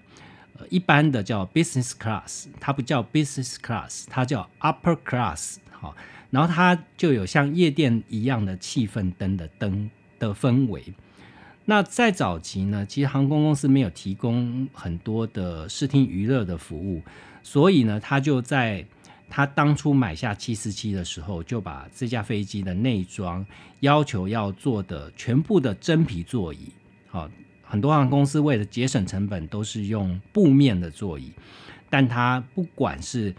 [0.57, 5.95] 呃一般的叫 business class，它不叫 business class，它叫 upper class 好，
[6.29, 9.89] 然后它就有像夜店一样的气氛灯的灯。
[10.19, 10.81] 的氛围，
[11.65, 17.01] 那在早期呢，其实航空公司没有提供很多的视听娱乐的服务，
[17.41, 18.85] 所以呢，他就在
[19.29, 23.45] 他当初买下七四七的时候，就把这架飞机的内装
[23.81, 26.71] 要求要做的全部的真皮座椅。
[27.09, 27.29] 好，
[27.73, 31.31] 很多航空公司为了节省成本，都是用布面的座椅，
[31.89, 33.33] 但它不管是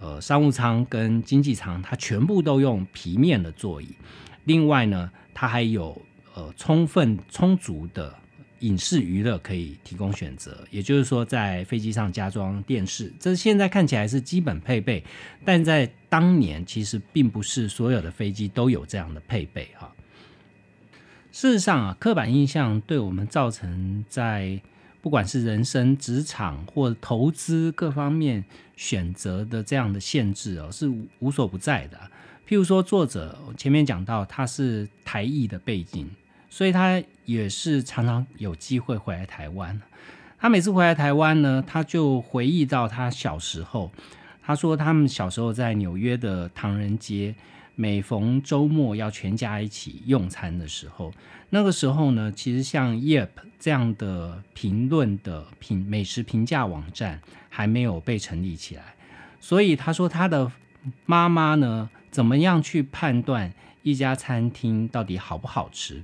[0.00, 3.94] 呃商务舱跟经济舱，它全部都用皮面的座椅。
[4.44, 6.00] 另外呢，它还有。
[6.36, 8.12] 呃，充分充足的
[8.58, 15.04] 影视娱乐可以提供选择，也就是说，在飞机上加装电视，这现在看起来是基本配备，
[15.44, 19.88] 但在当年其实并不是所有的飞机都有这样的配备哈。
[21.34, 24.60] 事实上啊，刻板印象对我们造成在
[25.02, 28.44] 不管是人生、职场或投资各方面
[28.76, 31.98] 选择的这样的限制哦，是无所不在的。
[32.48, 36.08] 譬如说，作者前面讲到他是台裔的背景。
[36.48, 39.82] 所以他也是常常有机会回来台湾。
[40.38, 43.90] 他每次回来台湾呢，他就回忆到他小时候。
[44.40, 47.34] 他说他们小时候在纽约的唐人街，
[47.76, 51.12] 每逢周末要全家一起用餐的时候，
[51.50, 58.94] 那个时候呢，其实像 Yelp 这样的评论的评美食评价网站还没有被成立起来，
[59.40, 60.50] 所以他说他的
[61.04, 63.52] 妈妈呢，怎么样去判断
[63.82, 66.02] 一家餐厅到底好不好吃？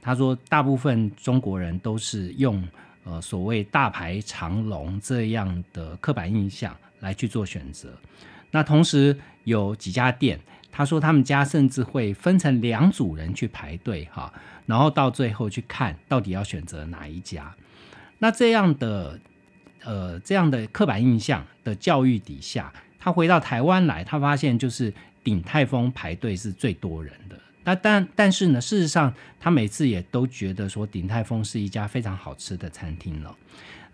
[0.00, 2.62] 他说，大部分中国人都是用
[3.04, 7.96] 呃所谓大排长龙这样的刻板印象来去做选择。
[8.50, 10.38] 那同时有几家店，
[10.72, 14.32] 他说他们家甚至会分成两组人去排队哈，
[14.66, 17.54] 然后到最后去看到底要选择哪一家。
[18.18, 19.20] 那这样的
[19.84, 24.92] 呃这样的刻板印象的教育底下，他回到台湾来，他发现就是
[25.22, 27.38] 鼎泰丰排队是最多人的。
[27.64, 33.36] 那但但是呢，事实上他每次也都觉得说鼎泰丰是一家非常好吃的餐厅了。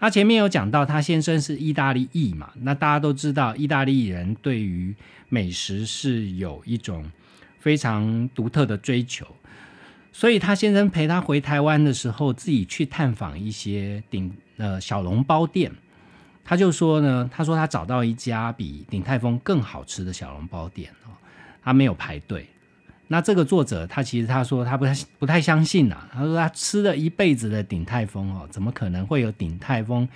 [0.01, 4.95] 他前面有讲到他先生是意大利裔嘛，那大家都知道意大利人对于
[5.29, 7.11] 美食是有一种
[7.59, 9.27] 非常独特的追求，
[10.13, 15.73] 所以他先生陪他回台湾的时候，自己去探访一些鼎呃小笼包店，
[16.45, 21.11] 他就说呢，他说他找到一家比鼎泰丰更好吃的小笼包店哦，
[21.61, 22.49] 他没有排队。
[23.09, 30.09] 那这个作者他其实他说他不太不太相信呐，他说他吃了一辈子的鼎泰丰哦，怎么可能会有鼎泰丰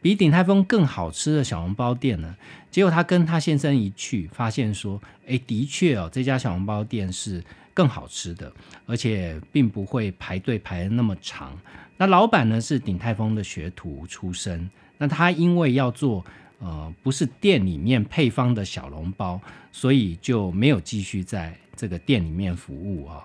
[0.00, 2.34] 比鼎泰丰更好吃的小笼包店呢？
[2.70, 7.42] 结果他跟他先生一去，发现说，哎，的确哦，这家小笼包店是
[7.74, 8.52] 更好吃的，
[8.86, 11.58] 而且并不会排队排的那么长。
[11.96, 16.24] 那老板呢是鼎泰丰的学徒出身，那他因为要做。
[16.58, 19.38] 呃，不是店里面配方的小笼包，
[19.70, 23.24] 所以就没有继续在这个店里面服务啊。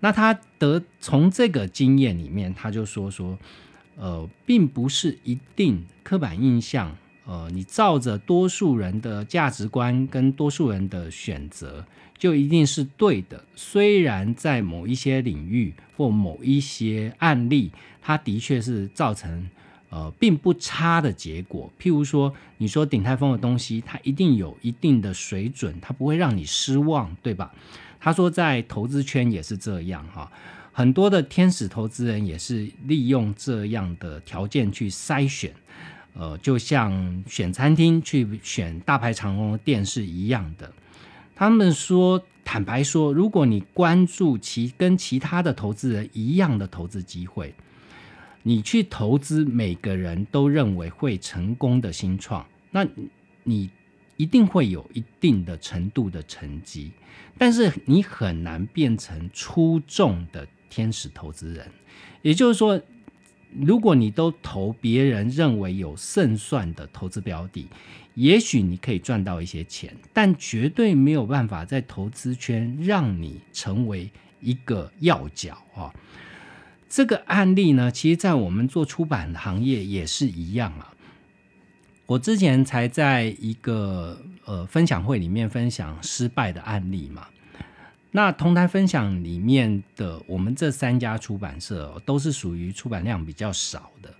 [0.00, 3.36] 那他得从这个经验里面，他就说说，
[3.96, 6.96] 呃，并不是一定刻板印象，
[7.26, 11.84] 呃，你照着多数人的价值观跟多数人的选择，
[12.16, 13.44] 就一定是对的。
[13.56, 19.50] 虽然在某一些领域或某一些案例，它的确是造成。
[19.90, 21.72] 呃，并不差的结果。
[21.80, 27.54] 譬如说，你说鼎泰丰的东西，它一定有一定的水准，它不会让你失望，对吧？
[27.98, 30.30] 他说，在投资圈也是这样哈，
[30.72, 35.54] 很多的天使投资人也是利用这样的条件去筛选，
[36.12, 40.70] 呃，就像选餐厅去选大排长龙的店是一样的。
[41.34, 47.54] 他们说，坦白说，如果你关注其跟其他的投资人一样的投资机会。
[48.42, 52.86] 你去投资，每个人都认为会成功的新创，那
[53.44, 53.70] 你
[54.16, 56.92] 一定会有一定的程度的成绩，
[57.36, 61.70] 但是你很难变成出众的天使投资人。
[62.22, 62.80] 也就是说，
[63.60, 67.68] 如果你都投别人认为有胜算的投资标的，
[68.14, 74.10] 也许你可以赚到一些钱，但绝对没有办法在投资圈让你成为
[74.40, 75.94] 一个要角啊。
[76.88, 80.94] 这个案例呢，其实，在我们做出版行业也是一样啊。
[82.06, 87.28] 我之前才在一个呃分享会里面分享失败的案例嘛。
[88.10, 94.10] 那同台分享里面的我们这三家出版社都是属于出版量比较少的，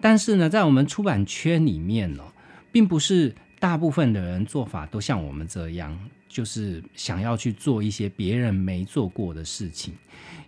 [0.00, 2.24] 但是呢，在我们出版圈里面呢，
[2.72, 5.96] 并不是大部分的人做法都像我们这样，
[6.36, 9.94] 就是想要去做一些别人没做过的事情。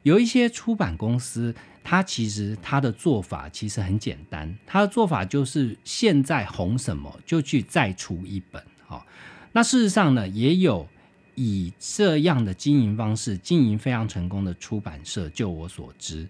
[0.02, 8.62] 有一些出版公司，它其实它的做法其实很简单，它的做法就是现在红什么就去再出一本。
[8.86, 9.06] 好，
[9.52, 10.86] 那事实上呢，也有
[11.36, 16.28] 以这样的经营方式经营非常成功的出版社，就我所知，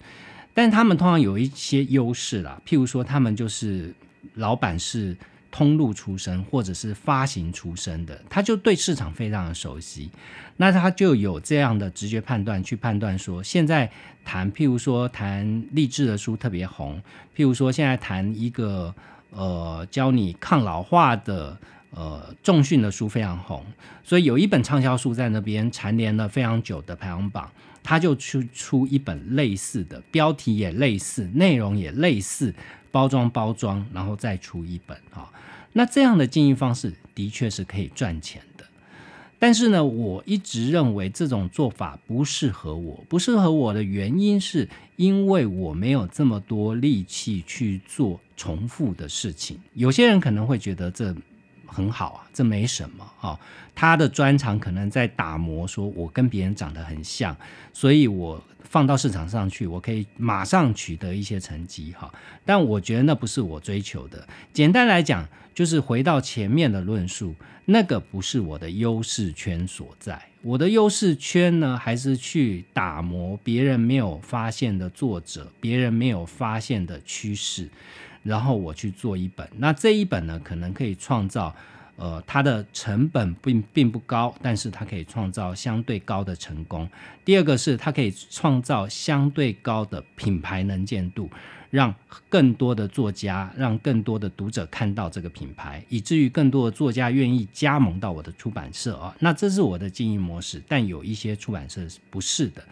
[0.54, 3.92] 但他们通常有一些优势啦，譬如说他们就是
[4.34, 5.16] 老板是。
[5.51, 10.11] 通路出身或者是发行出身的，他就对市场非常的熟悉，
[10.59, 13.90] 那他就有这样的直觉判断去判断说，现在
[14.24, 17.01] 谈譬如说谈励志的书特别红，
[17.34, 18.94] 譬如说现在谈一个
[19.30, 21.57] 呃教你抗老化的
[21.90, 23.64] 呃重训的书非常红，
[24.05, 27.51] 所以有一本畅销书在那边蝉联了非常久的排行榜，
[27.82, 32.55] 他就出出一本类似的，标题也类似，内容也类似。
[32.91, 35.28] 包装包装，然后再出一本啊，
[35.72, 38.64] 那这样的经营方式的确是可以赚钱的。
[39.39, 43.05] 但是呢，我一直认为这种做法不适合我。
[43.09, 49.59] 不适合我的原因是因为我没有这么多力气去做重复的事情。
[49.74, 51.14] 有些人可能会觉得这
[51.66, 53.39] 很好啊，这没什么啊。
[53.76, 57.36] 他的专长可能在打磨，说我跟别人长得很像，
[57.72, 58.43] 所以我。
[58.68, 62.12] 放到市场上去，我可以马上取得一些成绩哈，
[62.44, 64.26] 但我觉得那不是我追求的。
[64.52, 77.68] 简单来讲，就是回到前面的论述，那个不是我的优势圈所在我的优势圈呢，还是去打磨别人没有发现的作者，别人没有发现的趋势，
[78.22, 79.48] 然后我去做一本。
[79.56, 81.54] 那这一本呢，可能可以创造。
[82.01, 86.88] 呃，它的成本并并不高，但是它可以创造相对高的成功。
[87.24, 91.28] 第二个是它可以创造相对高的品牌能见度，
[91.70, 91.92] 让
[92.28, 99.12] 更多的作家，让更多的读者看到这个品牌，以至于更多的作家愿意加盟到我的出版社啊。
[99.18, 101.80] 那这是我的经营模式，但有一些出版社
[102.11, 102.62] 不是的。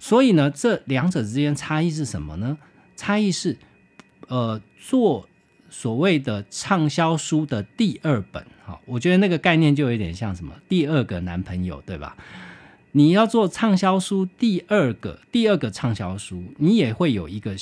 [0.00, 2.58] 所以呢，这两者之间差异是什么呢？
[2.96, 3.56] 差异是，
[4.26, 5.28] 呃，做。
[5.78, 12.16] 所谓的畅销书的第二本，哈，我觉得那个概念就有点像什么第二个男朋友，对吧？
[12.92, 17.54] 你要做畅销书第二个，第二个畅销书，你也会有一个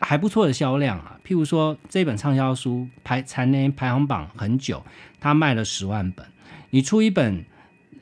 [0.00, 1.20] 还不错的销量啊。
[1.24, 4.84] 譬如说，这本畅销书排蝉联排行榜很久，
[5.20, 6.26] 它卖了十万本，
[6.70, 7.44] 你出一本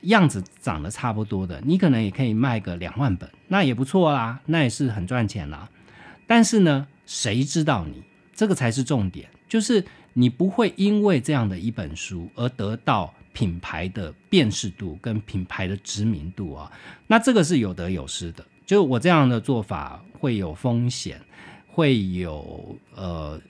[0.04, 5.68] 样子长得差不多的，你可能也可以卖个两万本，那也不错啦，那也是很赚钱啦。
[6.26, 8.07] 但是呢，谁知道你？
[8.38, 16.70] 这个才是重点，就是你不会因为这样的一本书而得到品牌的辨识度跟品牌的知名度啊。
[17.08, 21.20] 那这个是有得有失的，就是我这样的做法会有风险，
[21.66, 23.40] 会有呃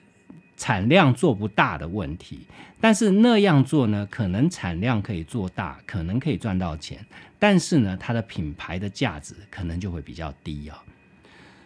[0.56, 2.46] 产量做不大的问题。
[2.80, 7.04] 但是那样做呢，可能产量可以做大，可能可以赚到钱，
[7.38, 10.82] 但是呢，它的品牌的价值可能就会比较低啊。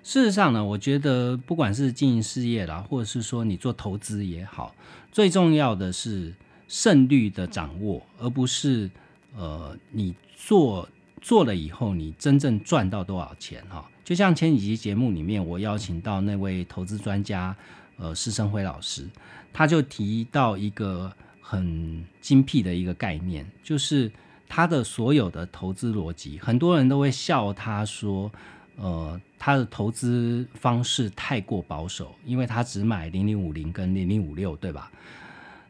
[0.04, 4.74] 事实上呢，我觉得不管是经营事业啦，或者是说你做投资也好，
[5.12, 6.34] 最重要的是
[6.66, 8.90] 胜率的掌握，而不是
[9.36, 10.88] 呃你做
[11.20, 13.88] 做了以后你真正赚到多少钱哈。
[14.04, 17.54] 就像前几集节目里面，我邀请到那位投资专家
[17.96, 19.08] 呃施生辉老师，
[19.52, 24.10] 他就提到一个很精辟的一个概念，就是
[24.48, 28.28] 他的所有的投资逻辑，很多人都会笑他说。
[28.76, 34.90] 呃，他的投资方式太过保守，因为他只买零零五零跟零零五六，对吧？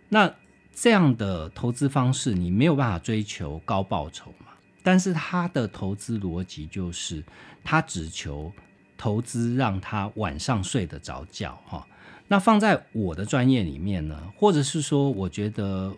[0.09, 0.33] 那
[0.73, 4.53] 这样的投资方式，你没有办法追求高报酬嘛？
[4.85, 7.23] 但是他的投资逻辑就是，
[7.65, 8.53] 他只求
[8.97, 11.87] 投资让他晚上睡得着觉，哈。
[12.29, 15.93] 那放在我的专业里面呢，或者是说，我觉得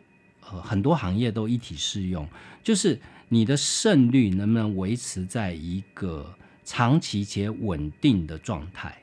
[0.50, 2.26] 呃很多行业都一体适用，
[2.62, 2.98] 就是
[3.28, 6.34] 你的胜率能不能维持在一个。
[6.64, 8.96] 长期且稳定的状态，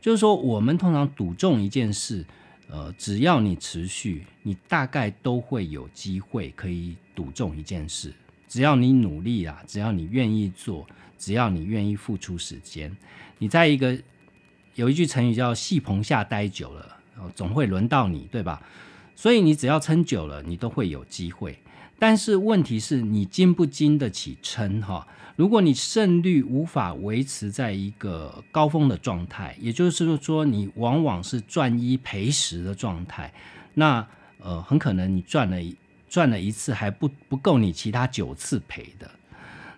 [0.00, 2.24] 就是说，我们通常赌中一件事，
[2.68, 8.12] 呃，只要你持续，你大概都会有机会可以赌中一件事。
[8.48, 10.86] 只要你努力啊，只要你愿意做，
[11.18, 12.94] 只要你愿意付出时间，
[13.38, 13.98] 你在一个
[14.74, 16.96] 有一句成语叫“戏棚下待久了”，
[17.34, 18.62] 总会轮到你，对吧？
[19.16, 21.58] 所以你只要撑久了，你都会有机会。
[21.98, 25.06] 但是问题是你经不经得起撑哈？
[25.42, 33.34] 如果你胜率无法维持在一个高峰的状态，也就是说你往往是赚一赔十的状态，
[33.74, 34.06] 那
[34.38, 35.56] 呃很可能你赚了
[36.08, 39.10] 赚了一次还不不够你其他九次赔的。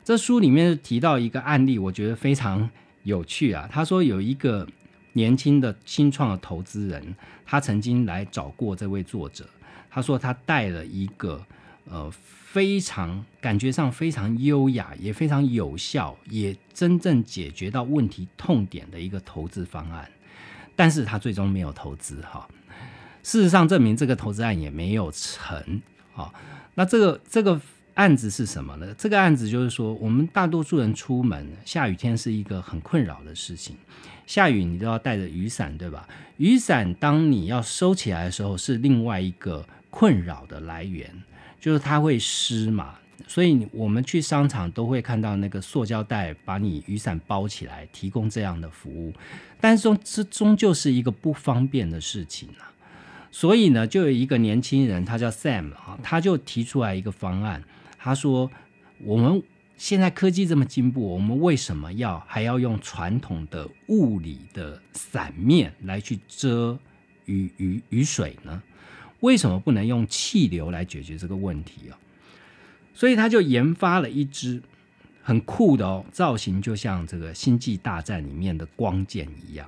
[0.04, 2.68] 这书里面提到一个案例，我觉得非常
[3.04, 3.66] 有趣啊。
[3.72, 4.68] 他说有一个
[5.14, 7.14] 年轻的新创的投资人，
[7.46, 9.48] 他曾经来找过这位作者，
[9.88, 11.42] 他说他带了一个。
[11.91, 20.11] 呃，非常感觉上非常优雅，也非常有效，也真正解决到问题痛点的一个投资方案，
[20.74, 22.49] 但是他最终没有投资哈。
[23.22, 25.82] 事实上证明这个投资案也没有成
[26.14, 26.32] 啊。
[26.74, 27.61] 那这个这个
[27.95, 28.95] 案子是什么呢？
[28.97, 33.76] 这个案子就是说，我们大多数人出门下雨天是一个很困扰的事情，
[34.26, 36.09] 下雨你都要带着雨伞，对吧？
[36.39, 41.11] 雨伞当你要收起来的时候，是另外一个困扰的来源。
[41.64, 42.94] 就是它会湿嘛，
[43.26, 49.14] 所以我们去商场都会看到那个塑胶袋把你雨伞包起来，提供这样的服务。
[49.62, 52.68] 但是这终究是一个不方便的事情啊。
[53.30, 57.64] 所以呢，就有一个年轻人，他叫 Sam 啊，他就提出来一个方案。
[57.96, 58.50] 他说
[59.00, 59.42] ：“我们
[59.78, 66.78] 现在科技这么进步，我们为什么要还要用传统的物理的伞面来去遮
[67.24, 68.62] 雨雨雨水呢？”
[69.24, 71.96] 为什么不能用气流来解决这个问题啊？
[72.92, 74.62] 所以他就研发了一支
[75.22, 79.66] 很酷的哦，造型就像这个《星际大战》里面的光剑一样。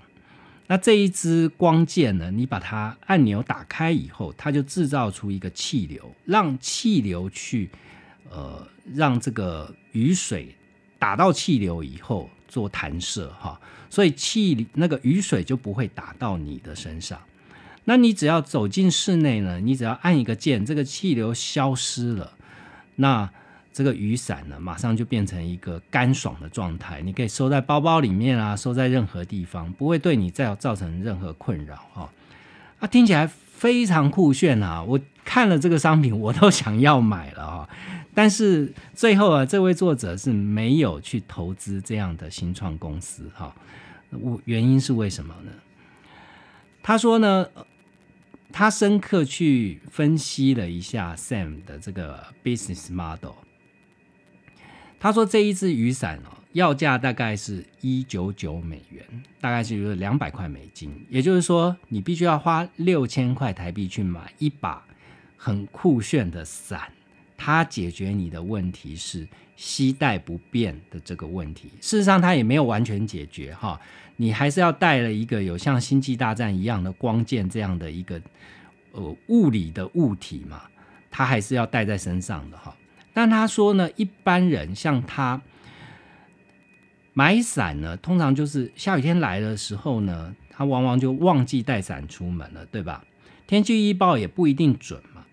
[0.66, 7.70] 那这一支光剑呢，你把它按钮打开以后，它就制造出一个气流，让气流去
[8.30, 10.54] 呃让这个雨水
[10.98, 17.18] 打到气流以后做弹射哈，所以气那个雨水就不会打到你的身上。
[17.89, 22.32] 那你只要走进室内呢，你只要按一个键，这个气流消失了，
[22.97, 23.30] 那
[23.72, 32.11] 这个雨伞呢，马上就变成一个干爽的状态，你可以收在包包里面啊，收在任何地方，不会对你再造成任何困扰哈。
[32.80, 34.82] 啊，听起来非常酷炫啊！
[34.82, 37.68] 我看了这个商品，我都想要买了啊。
[38.12, 43.55] 但是最后啊，这位作者是没有去投资这样的新创公司哈。
[44.11, 45.53] 我原因是为什么呢？
[46.82, 47.47] 他说呢。
[48.53, 53.34] 他深刻去分析了一下 Sam 的这个 business model。
[54.99, 59.05] 他说这一支雨伞哦，要价大概是一九九美元，
[59.40, 61.07] 大概是两百块美金。
[61.11, 64.82] 也就是说，你必须要花六千块台币去买一把
[65.36, 66.90] 很酷炫的伞。
[67.36, 71.68] 它解决你的问题是携带不便的这个问题。
[71.82, 73.78] 事实上，它也没有完全解决哈。
[74.17, 78.21] 你还是要带了一个有像星际大战一样的光剑这样的一个
[78.93, 80.62] 呃物理的物体嘛，
[81.11, 82.75] 他还是要带在身上的哈。
[83.12, 85.41] 但他说呢，一般人像他
[87.12, 93.05] 买伞呢，通常就是下雨天来的时候呢，他往往就忘记带伞出门了，对吧？
[93.47, 95.25] 天气预报也不一定准嘛，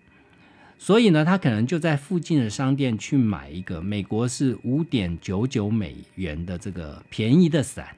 [0.78, 7.88] 所以呢，他可能就在附近的商店去买一个美国是五点九九美元的这个便宜的伞。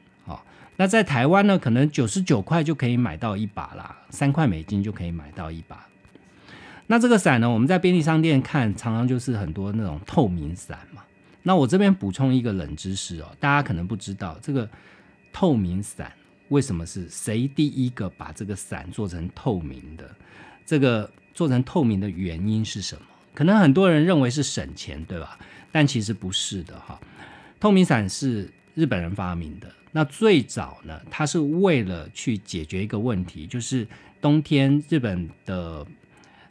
[0.77, 5.87] 那在台湾呢，可能九十九块就可以买到一把啦，三块美金就可以买到一把。
[6.87, 11.03] 那这个伞呢，我们在便利商店看，常常就是很多那种透明伞嘛。
[11.43, 14.69] 那我这边补充一个冷知识哦，大家可能不知道，这个
[15.33, 16.13] 透明伞
[16.49, 20.09] 为什么是谁第一个把这个伞做成透明的？
[20.65, 23.03] 这个做成透明的原因是什么？
[23.33, 25.39] 可能很多人认为是省钱，对吧？
[25.73, 27.01] 但其实不是的哈。
[27.59, 29.69] 透明伞是日本人发明的。
[29.93, 33.87] 那最早呢，它是为了去解决一个问题，就是
[34.21, 35.87] 冬天日本的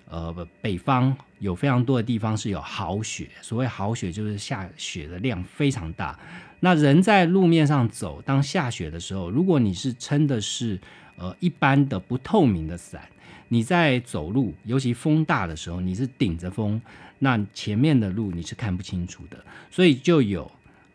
[0.09, 6.17] 呃北方有非常多的地方是有豪雪，所谓豪雪就是下雪的量非常大。
[6.61, 10.79] 那人在路面上走，当下雪的时候，如果你是撑的是
[11.17, 13.07] 呃一般的不透明的伞，
[13.49, 16.81] 你在走路，尤其风大的时候，你是顶着风，
[17.19, 19.37] 那前面的路你是看不清楚的，
[19.69, 20.51] 所以就有。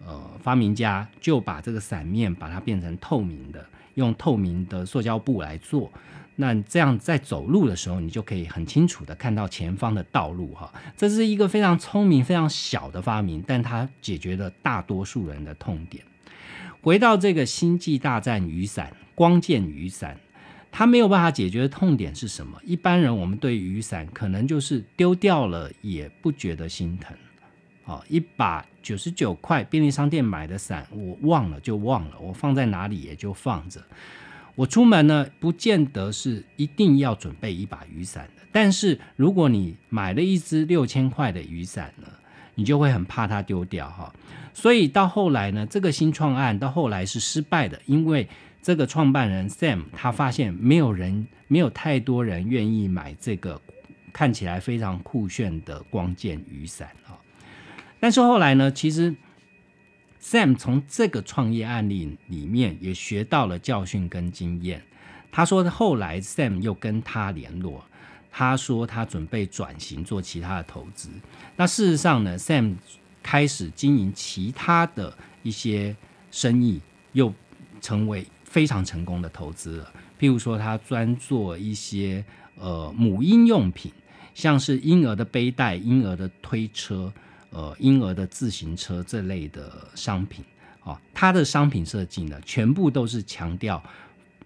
[0.07, 5.91] 呃，发明家就把这个伞面把它变成透明的，用透明的塑胶布来做。
[6.37, 10.73] 那这样在走路的时候，你就可以很清楚的看到前方的道路哈。
[10.97, 16.03] 这是一个非常聪明、非常小的发明，但它解决了大多数人的痛点。
[16.81, 20.17] 回到这个星际大战雨伞、光剑雨伞，
[20.73, 22.59] 它没有办法解决的痛点是什么？
[22.65, 27.15] 一般人我们对雨伞可能就是丢掉了也不觉得心疼。
[27.91, 33.83] 哦，一把九十九块便利商店买的伞，我忘了就忘了，我放在哪里也就放着。
[34.55, 38.43] 我出门呢，不见得是一定要准备一把雨伞的。
[38.53, 42.07] 但是如果你买了一支六千块的雨伞呢，
[42.55, 44.15] 你就会很怕它丢掉哈。
[44.55, 48.29] 所以到后来呢，这个新创案到后来是失败的，因为
[48.63, 53.61] 这个创办人 Sam 他发现没有人，没有太多人愿意买这个
[54.13, 57.19] 看起来非常酷炫的光剑雨伞啊。
[58.01, 59.15] 但是后来呢，其实
[60.21, 64.83] Sam 从这个创业案例里面也学到了教训跟经验。
[65.31, 67.85] 他说后来 Sam 又跟他联络，
[68.33, 71.11] 他说他准备转型做其他的投资。
[71.57, 72.77] 那事实上呢，Sam
[73.23, 75.95] 开始经营其他的一些
[76.31, 76.81] 生意，
[77.13, 77.33] 又
[77.81, 79.93] 成为非常成功的投资了。
[80.19, 82.25] 譬如说，他专做一些
[82.57, 83.93] 呃母婴用品，
[84.35, 87.13] 像是婴儿的背带、婴儿的推车。
[87.51, 90.45] 呃，婴儿的自行车这类的商品，
[90.83, 93.83] 哦，它的商品设计呢，全部都是强调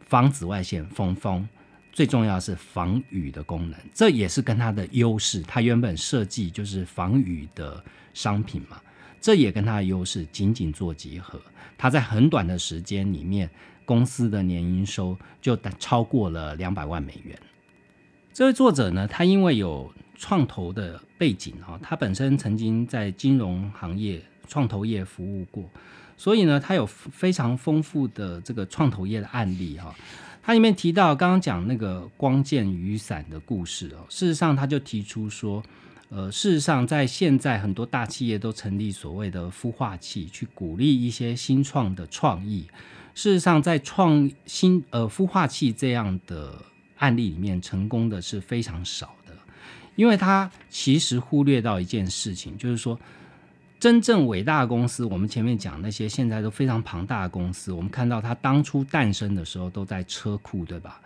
[0.07, 1.47] 防紫外线、风风，
[1.93, 5.43] 最重要是防雨的功能，这也是跟它的优势。
[5.43, 7.85] 它原本设计就是防雨的
[8.15, 8.81] 商品嘛，
[9.21, 11.41] 这也跟它的优势紧紧做结合。
[11.77, 13.51] 它在很短的时间里面，
[13.85, 17.39] 公司的年营收就超过了两百万美元。
[18.35, 25.63] 这位作者呢，他因为有创投的背景哈，他本身曾经在金融行业、创投业服务过，
[26.17, 29.95] 所以呢，他有非常丰富的这个创投业的案例哈。
[30.43, 35.63] 他里面提到刚刚讲那个光剑雨伞的故事哦，事实上他就提出说，
[36.09, 42.67] 呃，事实上在现在很多大企业都成立所谓的孵化器，去鼓励一些新创的创意。
[43.15, 46.53] 事实上，在创新呃孵化器这样的。
[46.99, 49.33] 案例里面成功的是非常少的，
[49.97, 52.99] 因为他其实忽略到一件事情，就是说
[53.79, 61.01] 真正伟大的公司，我们前面讲那些现在都非常庞大的公司，我们看到它当初诞生的时候都在车库，对吧？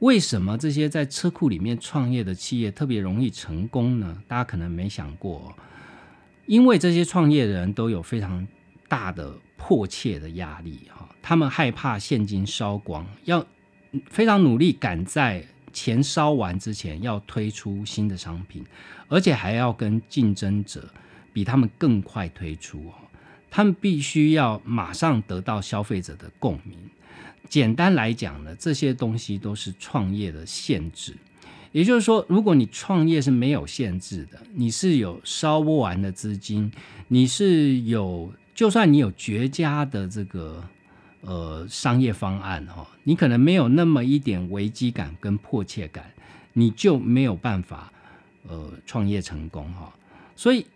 [0.00, 4.20] 为什么这些在车库里面创业的企业特别容易成功呢？
[4.26, 5.54] 大家可能没想过，
[6.46, 8.44] 因为这些创业的人都有非常
[8.88, 13.46] 大的迫切的压力哈，他们害怕现金烧光，要
[14.06, 18.64] 非常努力赶在钱烧完之前要推出新的商品，
[19.08, 20.88] 而且还要跟竞争者
[21.32, 22.94] 比他们更快推出哦。
[23.50, 26.78] 他们必须要马上得到消费者的共鸣。
[27.48, 31.14] 简单来讲呢，这些东西都是创业的限制。
[31.70, 36.70] 也就是说，如果你创业是没有限制的，你是有烧不完的资金，
[37.08, 40.62] 你是有，就算你有绝佳的这个
[41.22, 46.12] 呃商业方案哈，你可能没有那么一点危机感跟迫切感，
[46.52, 47.92] 你就没有办法
[48.46, 49.92] 呃创业成功哈。
[50.36, 50.66] 所以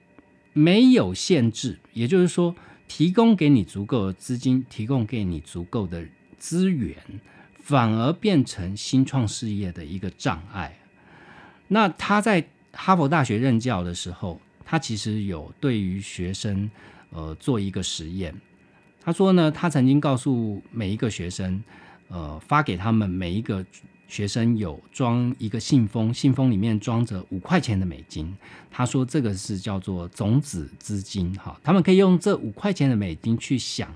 [0.53, 2.55] 没有限制，也就是说，
[2.88, 6.05] 提供给你足够的资金，提供给你足够的
[6.38, 6.97] 资源，
[7.61, 10.78] 反而变成新创事业的一个障碍。
[11.68, 16.70] 那他在哈佛大学任教的时候，他其实有对于学生
[17.11, 18.34] 呃做一个实验。
[19.07, 21.63] 他说呢，他曾经告诉每一个学生，
[22.09, 23.65] 呃，发给他们每一个
[24.09, 28.37] 学生有装一个信封，信封里面装着五块钱的美金。
[28.69, 33.95] 他说这个是叫做种子资金，哈，他们可以用这五块钱的美金去想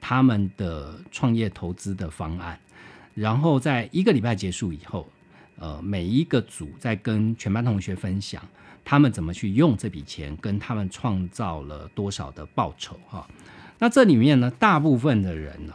[0.00, 2.56] 他们的创业投资的方案，
[3.14, 5.08] 然后在一个礼拜结束以后。
[5.56, 8.42] 呃，每一个组在跟全班同学分享
[8.84, 13.28] 他们怎么去用这笔钱，跟他们创造了多少的报酬哈。
[13.82, 15.74] 那这里面呢，大部分的人呢，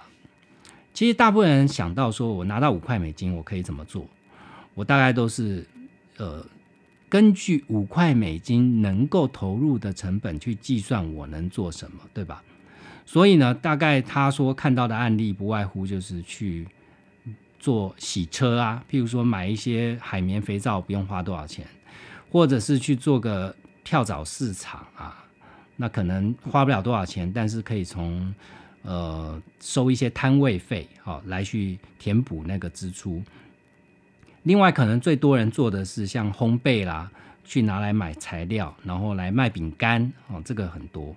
[0.94, 4.08] 其实大部分人想到说我拿到五块美金，我可以怎么做？
[4.76, 5.68] 我大概都是
[6.16, 6.46] 呃，
[7.10, 12.42] 根据五块美金能够投入的成本去计算我能做什么，对吧？
[13.06, 16.66] 所以呢，大概他说看到的案例不外乎就是去。
[17.60, 21.66] 做洗车啊，譬如说买一些海绵肥皂不用花多少钱，
[22.32, 23.54] 或者是去做个
[23.84, 25.26] 跳蚤市场啊，
[25.78, 28.34] 那可能花不了多少钱，但是可以从
[28.82, 33.24] 呃收一些摊位费，好来去填补那个支出。
[34.44, 37.10] 另外，可能最多人做的是像烘焙啦，
[37.46, 41.16] 去拿来买材料，然后来卖饼干，哦，这个很多。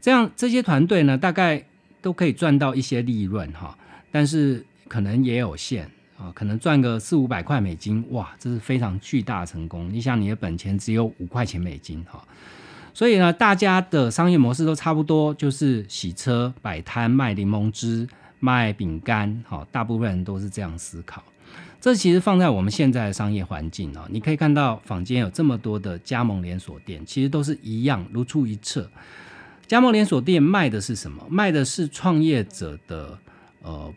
[0.00, 1.64] 这样这些团队呢，大概
[2.02, 3.78] 都可以赚到一些利润哈，
[4.10, 4.64] 但是。
[4.88, 9.88] 可能也有限啊，可能赚个四五百块美金，哇，这是非常巨大成功。
[9.90, 12.22] 你想，你的本钱只有五块钱美金哈，
[12.94, 18.06] 所以呢，大家的商业模式都差不多，就是洗车、摆摊、卖柠檬汁、
[18.38, 21.22] 卖饼干，哈，大部分人都是这样思考。
[21.80, 28.90] 这其实放在我们现在的商业环境啊，你可以看到坊间有这么多的加盟连锁店，其实都是一样，如出一辙。
[29.66, 31.26] 加盟连锁店卖的是什么？
[31.28, 33.18] 卖的是创业者的
[33.62, 33.92] 呃。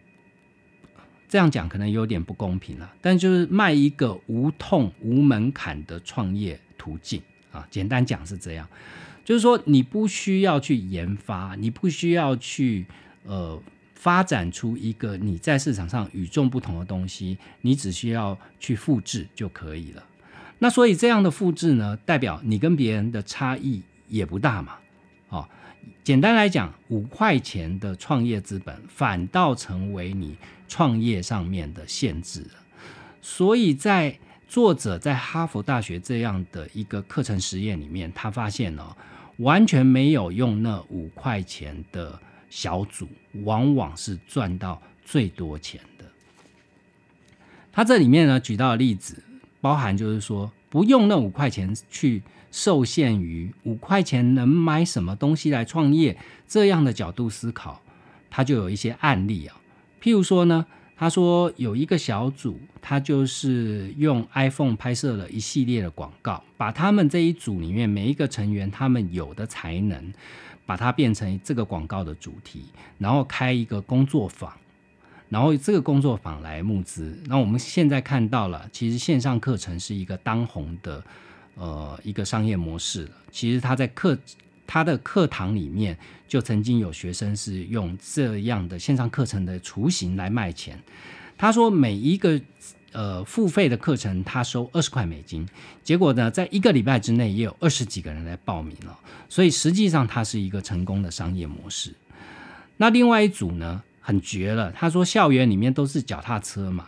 [1.27, 7.21] 这样讲可能有点不公平了，但就是卖一个无痛无门槛的创业途径
[7.55, 7.67] 啊。
[7.71, 8.67] 简单讲是这样，
[9.23, 12.85] 就是说你不需要去研发，你不需要去
[13.25, 13.61] 呃
[13.93, 20.03] 发展出一个你在市场上与众不同的东西，你只需要去复制就可以了。
[20.59, 24.73] 那所以这样的复制呢，代表你跟别人的差异也不大嘛。
[25.29, 25.47] 哦，
[26.03, 30.35] 简单来讲，五块钱的创业资本反倒成为你。
[30.67, 32.53] 创业上面的限制了，
[33.21, 34.17] 所以在
[34.47, 38.95] 作者在哈佛大学这样的一个课程实验里面，他发现哦，
[39.37, 42.19] 完全没有用那五块钱的
[42.49, 43.07] 小组，
[43.43, 46.05] 往往是赚到最多钱的。
[47.71, 49.21] 他这里面呢举到的例子，
[49.59, 52.21] 包含就是说，不用那五块钱去
[52.51, 56.17] 受限于五块钱能买什么东西来创业
[56.47, 57.81] 这样的角度思考，
[58.29, 59.57] 他就有一些案例啊。
[60.01, 60.65] 譬如说呢，
[60.97, 70.13] 他说有一个小组，他就是用 iPhone 拍摄了一系列的广告，把他们这一组里面每一个成员他们有的才能，
[70.65, 72.65] 把它变成这个广告的主题，
[72.97, 74.51] 然后开一个工作坊，
[75.27, 77.17] 然后这个工作坊来募资。
[77.25, 81.03] 那我们现在看到了，其实线上课程是一个当红的
[81.55, 83.09] 呃一个商业模式。
[83.31, 84.17] 其实他在课。
[84.67, 85.97] 他的课堂里面
[86.27, 90.79] 就曾经有学生是用这样的线上课程的雏形来卖钱。
[91.37, 92.39] 他说每一个
[92.91, 95.45] 呃付费的课程他收二十块美金，
[95.83, 98.97] 结果呢在一个礼拜之内也有二十几个人来报名了，
[99.27, 101.93] 所以实际上它是一个成功的商业模式。
[102.77, 106.87] 那另外一组呢很绝了，他说校园里面都是脚踏车嘛，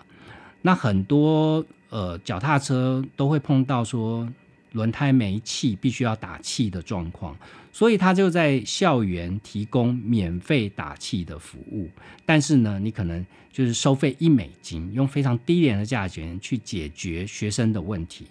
[0.62, 4.28] 那很多呃脚踏车都会碰到说
[4.72, 7.36] 轮胎没气必须要打气的状况。
[7.78, 11.88] 所以他就在校园提供免费打气的服务。
[12.26, 18.26] 但是呢，你可能就是收费一美金，用非常低廉的价钱去解决学生的问题。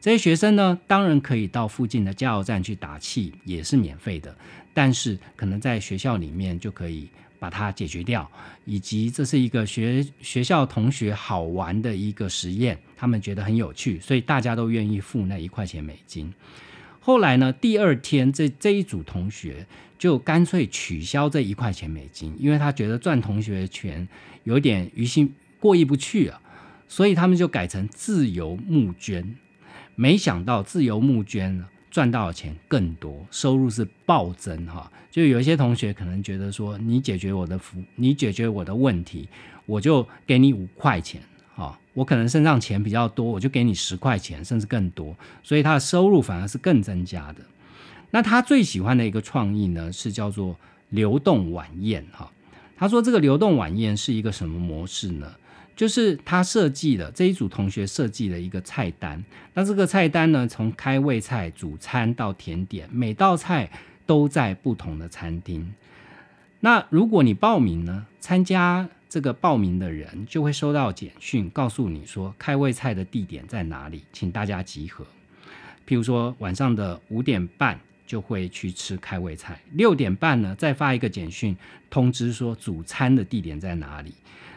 [0.00, 4.32] 这些学生呢，当然可以到附近的加油站去打气，也是免费的。
[4.72, 7.08] 但是可能在学校里面就可以
[7.40, 8.30] 把它解决掉，
[8.64, 16.32] 以及这是一个学学校同学好玩的一个实验，他们觉得很有趣，所以大家都愿意付那一块钱美金。
[17.04, 19.66] 后来呢，第二天这这一组同学
[19.98, 24.06] 就干脆取消这一块钱美金，因为他觉得赚同学的钱
[24.44, 26.40] 有点于心过意不去啊，
[26.86, 29.34] 所以他们就改成自由募捐。
[29.96, 34.90] 没想到自由募捐赚到的钱更多，收入是暴增哈。
[35.10, 39.28] 就有一些同学可能觉得说，你解决我的福，你解决我的问题，
[39.66, 41.20] 我就给你五块钱。
[41.94, 45.14] 我可能身上钱比较多，我就给你十块钱，甚至更多。
[45.42, 47.42] 所以他的收入反而是更增加的。
[48.10, 50.56] 那他最喜欢的一个创意呢，是叫做
[50.90, 52.30] 流动晚宴哈。
[52.76, 55.32] 他说这个流动晚宴是一个什么模式呢？
[55.74, 59.24] 就是他设计的这一组同学设计了一个菜单，
[59.54, 63.70] 那这个菜单呢，从开胃菜、主餐到甜点，每道菜
[64.04, 65.72] 都在不同的餐厅。
[66.60, 75.04] 那如果你报名呢，参加这个报名的人就会收到简讯，告诉你说开胃菜的地点在哪里，请大家集合。
[75.86, 81.54] 譬如说晚上的五点半就会去吃开胃菜，六点半呢再发一个简讯
[81.90, 84.14] 通知说主餐的地点在哪里。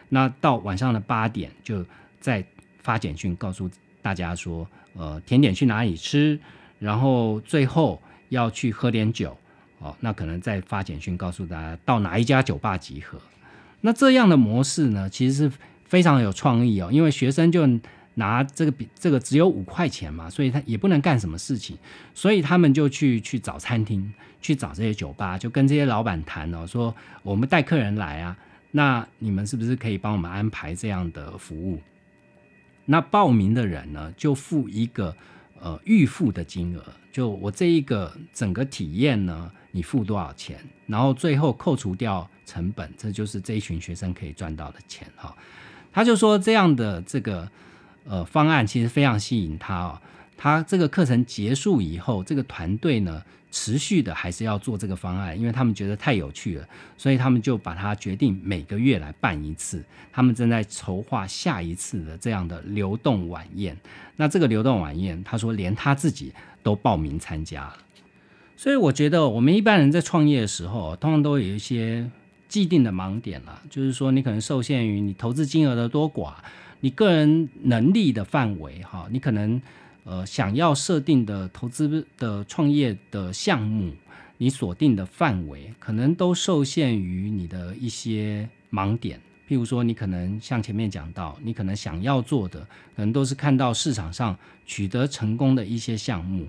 [0.08, 1.86] 那到晚上的八点，就
[2.22, 2.42] 再
[2.82, 3.70] 发简讯告诉
[4.02, 6.40] 大家说，呃，甜点去哪里吃，
[6.80, 9.38] 然后最后要去喝点酒，
[9.80, 13.20] 哦，那可能再发简讯告诉大家到哪一家酒吧集合。
[13.86, 15.52] 那这样的模式呢，其实是
[15.86, 17.70] 非常有创意哦，因为学生就
[18.16, 21.78] 拿这个比这个只有五块钱嘛，所以他也不能干什么事情，
[22.16, 24.12] 所以他们就去去找餐厅，
[24.42, 28.36] 去找这些酒吧，就跟这些老板谈哦，说我们带客人来啊。
[28.72, 31.80] 那你们是不是可以帮我们安排这样的服务？
[32.86, 35.16] 那报名的人呢，就付一个
[35.62, 40.58] 呃预付的金额，就我这一个整个体验呢，你付多少钱，
[40.88, 45.36] 然后最后扣除掉成本，这就是这一群学生可以赚到的钱哈。
[45.92, 47.52] 他就说这样的这个
[48.06, 50.02] 呃方案其实非常吸引他哦。
[50.38, 53.22] 他这个课程结束以后，这个团队呢？
[53.52, 56.68] 持续的还是要做这个方案，因为他们觉得太有趣了，
[56.98, 59.82] 所以他们就把它决定每个月来办一次。
[60.12, 63.78] 他们正在筹划下一次的这样的流动晚宴。
[64.18, 67.78] 那这个流动晚宴，他说连他自己都报名参加了。
[68.58, 72.10] 所以我觉得我们一般人在创业的时候，通常都有一些
[72.48, 76.34] 既定的盲点了，就是说你可能受限于你投资金额的多寡，
[76.80, 79.62] 你个人能力的范围，哈，你可能。
[80.08, 83.92] 呃，想要设定的投资的创业的项目，
[84.38, 89.20] 你锁定的范围可能都受限于你的一些盲点。
[89.50, 92.60] 譬如说，你可能像前面讲到，你可能想要做的，
[92.96, 94.38] 可能都是看到市场上
[94.68, 96.48] 取得成功的一些项目，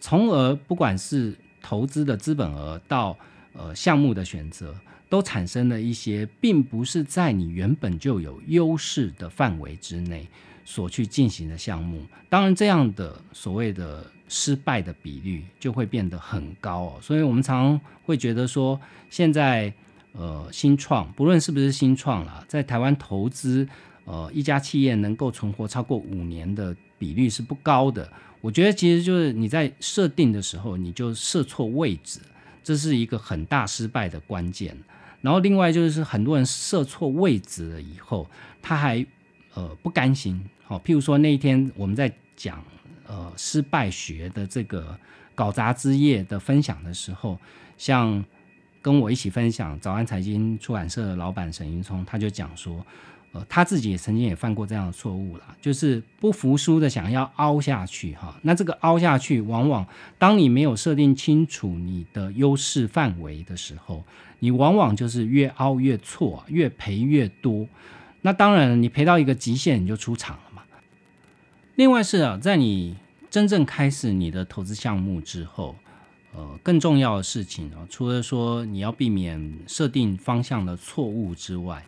[0.00, 1.32] 从而不管是
[1.66, 3.16] 投资的资本额到
[3.54, 4.74] 呃项目的选择，
[5.08, 10.26] 都产生了一些并不是在你原本就有优势的范围之内。
[10.68, 16.98] 所去进行的项目，当然这样的所谓的失败的比率就会变得很高哦。
[17.00, 19.72] 所以我们常会觉得说，现在
[20.10, 23.68] 呃新创，不论是不是新创啦，在台湾投资
[24.06, 28.10] 呃一家企业能够存活超过五年的比率是不高的。
[28.46, 32.20] 我觉得其实就是你在设定的时候你就设错位置，
[32.62, 34.76] 这是一个很大失败的关键。
[35.20, 38.30] 然后另外就是很多人设错位置了以后，
[38.62, 39.04] 他还
[39.54, 40.40] 呃不甘心。
[40.62, 42.62] 好，譬如说那一天我们在讲
[43.08, 44.96] 呃失败学的这个
[45.34, 47.36] 搞砸之夜的分享的时候，
[47.76, 48.24] 像
[48.80, 52.86] 跟我一起分享早安财经出版社的老板沈云聪，他就讲说，
[53.48, 58.38] 他自己也曾经也犯过这样的错误了，就是不服输的想要凹下去哈。
[58.42, 59.86] 那这个凹下去，往往
[60.18, 64.04] 当你没有设定清楚你的优势范围的时候，
[64.38, 67.66] 你往往就是越凹越错，越赔越多。
[68.22, 70.62] 那当然，你赔到一个极限，你就出场了嘛。
[71.76, 72.96] 另外是啊，在你
[73.30, 75.76] 真正开始你的投资项目之后，
[76.34, 81.84] 呃，更重要的事情啊，除了说你要避免设定方向的错误之外，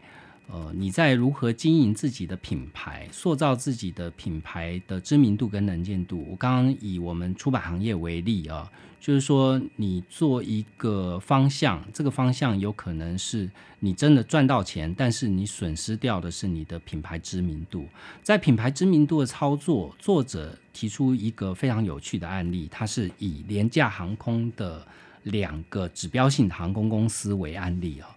[0.50, 6.26] 呃，你在如何经营自己的品牌，塑造自己的品牌的知名度跟能见度？
[6.30, 8.70] 我刚刚以我们出版行业为例啊。
[9.00, 17.86] 就是说，你做一个方向，这个方向有可能是你真的赚到钱，但是你损失掉的是你的品牌知名度。
[18.24, 24.84] 在品牌知名度的操作，作者提出一个非常有趣的案例，他是以廉价航空的
[25.22, 28.08] 两个指标性航空公司为案例啊。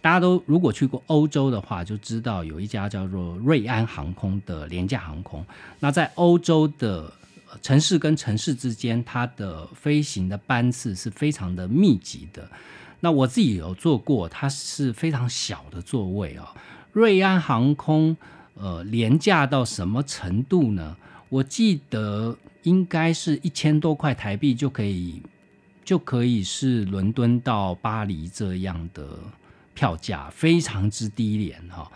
[0.00, 5.44] 大家都如果去过欧洲的话，就知道有一家叫做瑞安航空的廉价航空。
[5.78, 7.12] 那在欧洲的
[7.60, 12.48] 城市跟城市之间，它的飞行的班次是非常的密集的。
[13.00, 16.54] 那我自己有坐过，它是非常小的座位啊。
[16.92, 18.16] 瑞安航空
[18.54, 20.96] 呃廉价到什么程度呢？
[21.28, 25.22] 我记得应该是一千多块台币就可以
[25.84, 29.18] 就可以是伦敦到巴黎这样的。
[29.74, 31.90] 票价非常之低廉哈，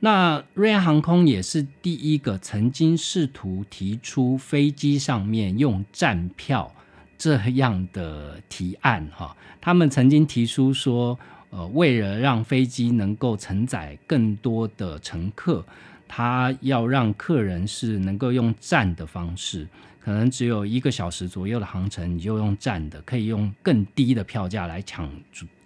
[0.00, 6.74] 那瑞安航空也是第一个曾经试图提出飞机上面用站票
[7.16, 9.36] 这样的提案哈。
[9.60, 11.18] 他们曾经提出说，
[11.50, 15.64] 呃，为了让飞机能够承载更多的乘客，
[16.06, 19.66] 他要让客人是能够用站的方式。
[20.08, 25.06] 可能只有一个小时左右的航程，你就用站的，可以用更低的票价来抢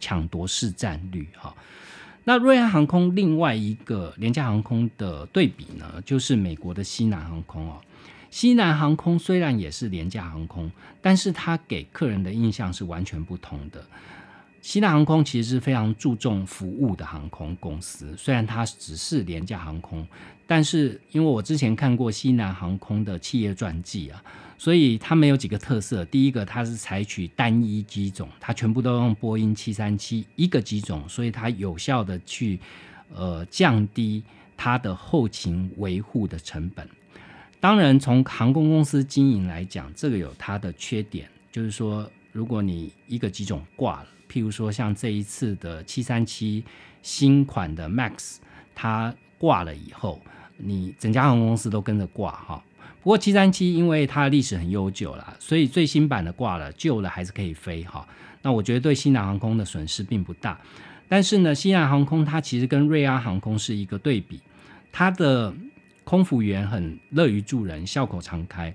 [0.01, 1.55] 抢夺市占率哈。
[2.24, 7.80] 那瑞安航空另外一个廉价航空的对比呢，就是美国的西南航空哦。
[8.30, 10.68] 西南航空虽然也是廉价航空，
[11.01, 13.84] 但是它给客人的印象是完全不同的。
[14.63, 20.07] 西南航空其实是非常注重服务的航空公司，虽然它只是廉价航空，
[20.47, 24.23] 但是因为我之前看过西南航空的企业传记啊，
[24.57, 26.05] 所以它没有几个特色。
[26.05, 32.61] 第一个，它是采取单一机种，它全部都用波音七三七一个机种，所以它有效的去
[33.13, 34.23] 呃降低
[34.57, 36.89] 它的后勤维护的成本。
[37.59, 44.07] 当然，从航空公司经营来讲，这个有它的缺点，就是说，如果你一个机种挂了。
[44.33, 46.64] 譬如说，像这一次的七三七
[47.03, 48.37] 新款的 MAX，
[48.74, 50.22] 它挂了以后，
[50.57, 52.64] 你整家航空公司都跟着挂哈。
[53.03, 58.09] 不过七三七因为它历史很悠久了，所以最新版的挂了，旧的还是可以飞哈。
[58.41, 60.59] 那我觉得对西南航空的损失并不大。
[61.09, 64.41] 但是呢，西南航空它其实跟瑞安航空是一个对比，
[64.91, 65.53] 它的
[66.05, 68.74] 空服员很乐于助人，笑口常开。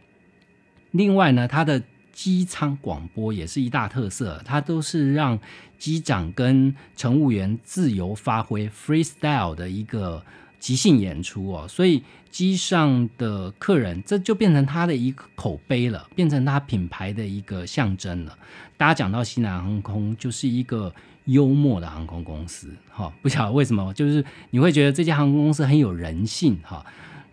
[0.91, 1.81] 另外呢，它的
[2.17, 5.39] 机舱广播也是一大特色，它都是让
[5.77, 10.23] 机长跟乘务员自由发挥 freestyle 的一个
[10.59, 12.01] 即兴演出哦，所以
[12.31, 18.35] 机上的客人这就变成他的一个口碑了，变成他品牌的一个象征了。
[18.77, 20.91] 大家讲到西南航空，就是一个
[21.25, 26.83] 幽默的航空公司，哈，不晓得为什么，就是你会觉得这家航空公司很有人性，哈。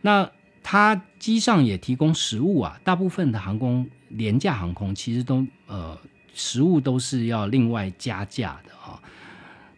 [0.03, 0.31] 那
[0.63, 3.89] 它机上也提供食物啊，大部分的航空。
[4.17, 5.99] 廉价航空其实都呃，
[6.35, 9.01] 食物都是要另外加价的啊。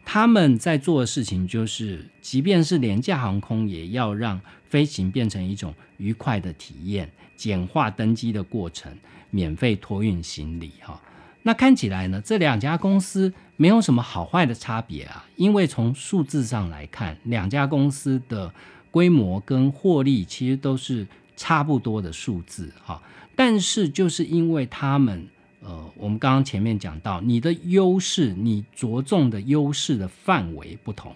[0.05, 8.93] 他们在做的事情就是，即便是廉价航空，也要让飞行变成一种愉快的体验，简化登机的过程，
[9.31, 11.01] 免费托运行李哈。
[11.43, 18.53] 那看起来呢，这两家公司没有什么好坏的差别啊，因为从数字上来看，两家公司的
[18.91, 21.07] 规模跟获利其实都是
[21.37, 23.03] 差不多的数字哈。
[23.37, 25.29] 但是，就是因为他们，
[25.61, 31.15] 呃，我们刚刚前面讲到，你的优势，你着重的优势的范围不同。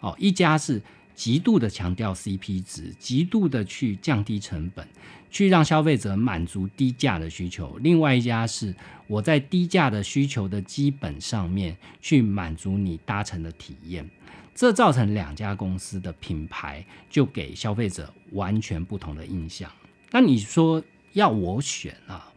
[0.00, 0.80] 哦，一家是
[1.14, 4.88] 极度的强调 CP 值，极度的去降低成本，
[5.30, 8.74] 去让消费者满足低价的需求；另外一家是
[9.06, 14.08] 我在低价的需求的基本上面去满足你搭乘的体验。
[14.54, 19.70] 这造成两家公司的品牌就给消费者完全不同的印象。
[20.10, 20.82] 那你说？
[21.12, 22.32] 要我选啊，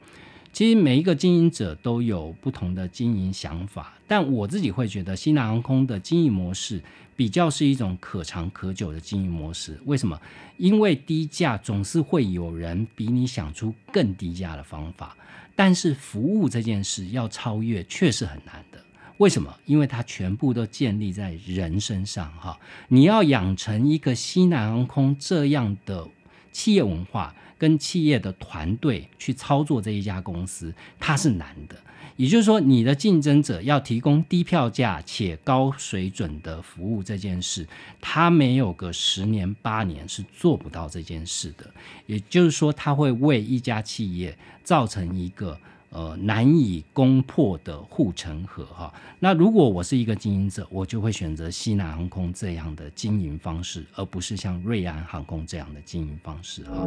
[0.51, 6.82] 其实每一个经营者都有不同的经营想法，但我自己会觉得西南航空的经营模式
[7.15, 9.80] 比较是一种可长可久的经营模式。
[9.86, 10.19] 为什么？
[10.57, 15.15] 因为低价总是会有人比你想出更低价的方法，
[15.55, 18.80] 但是服务这件事要超越确实很难的。
[19.17, 19.53] 为什么？
[19.65, 22.59] 因为它全部都建立在人身上哈，
[22.89, 26.07] 你要养成一个西南航空这样的
[26.51, 27.34] 企业文化。
[27.58, 31.76] 跟企业的团队去操作这一家公司，它是难的。
[32.16, 37.68] 也就是说，你的竞争者要提供低票价且高水准的服务这件事，
[37.99, 41.70] 他没有个十年八年是做不到这件事的。
[42.06, 45.60] 也就是说，他会为一家企业造成一个。
[45.95, 48.93] 呃，难以攻破的护城河哈。
[49.17, 56.85] 那如果我是一个经营者，我就会选择西南航空这样的经营方式，而不是像瑞安航空这样的经营方式哈。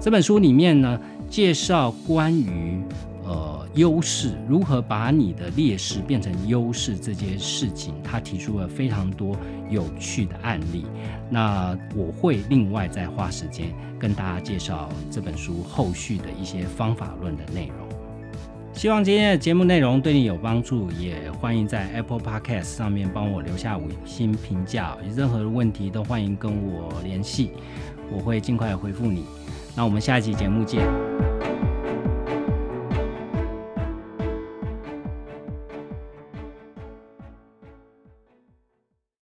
[0.00, 2.80] 这本书里面呢，介绍关于
[3.24, 9.36] 呃优势，如何把你的劣势变成优势这件事情，他提出了非常多
[9.70, 10.84] 有趣的案例。
[11.30, 13.68] 那我会另外再花时间
[13.98, 17.88] 跟大家介绍这本书后续的一些方法论的内容。
[18.74, 24.96] 希望今天的节目内容对你有帮助，也欢迎在 Apple Podcast 上面帮我留下五星评价。
[25.06, 27.50] 有任何的问题都欢迎跟我联系，
[28.10, 29.24] 我会尽快回复你。
[29.76, 31.51] 那我们下一期节目见。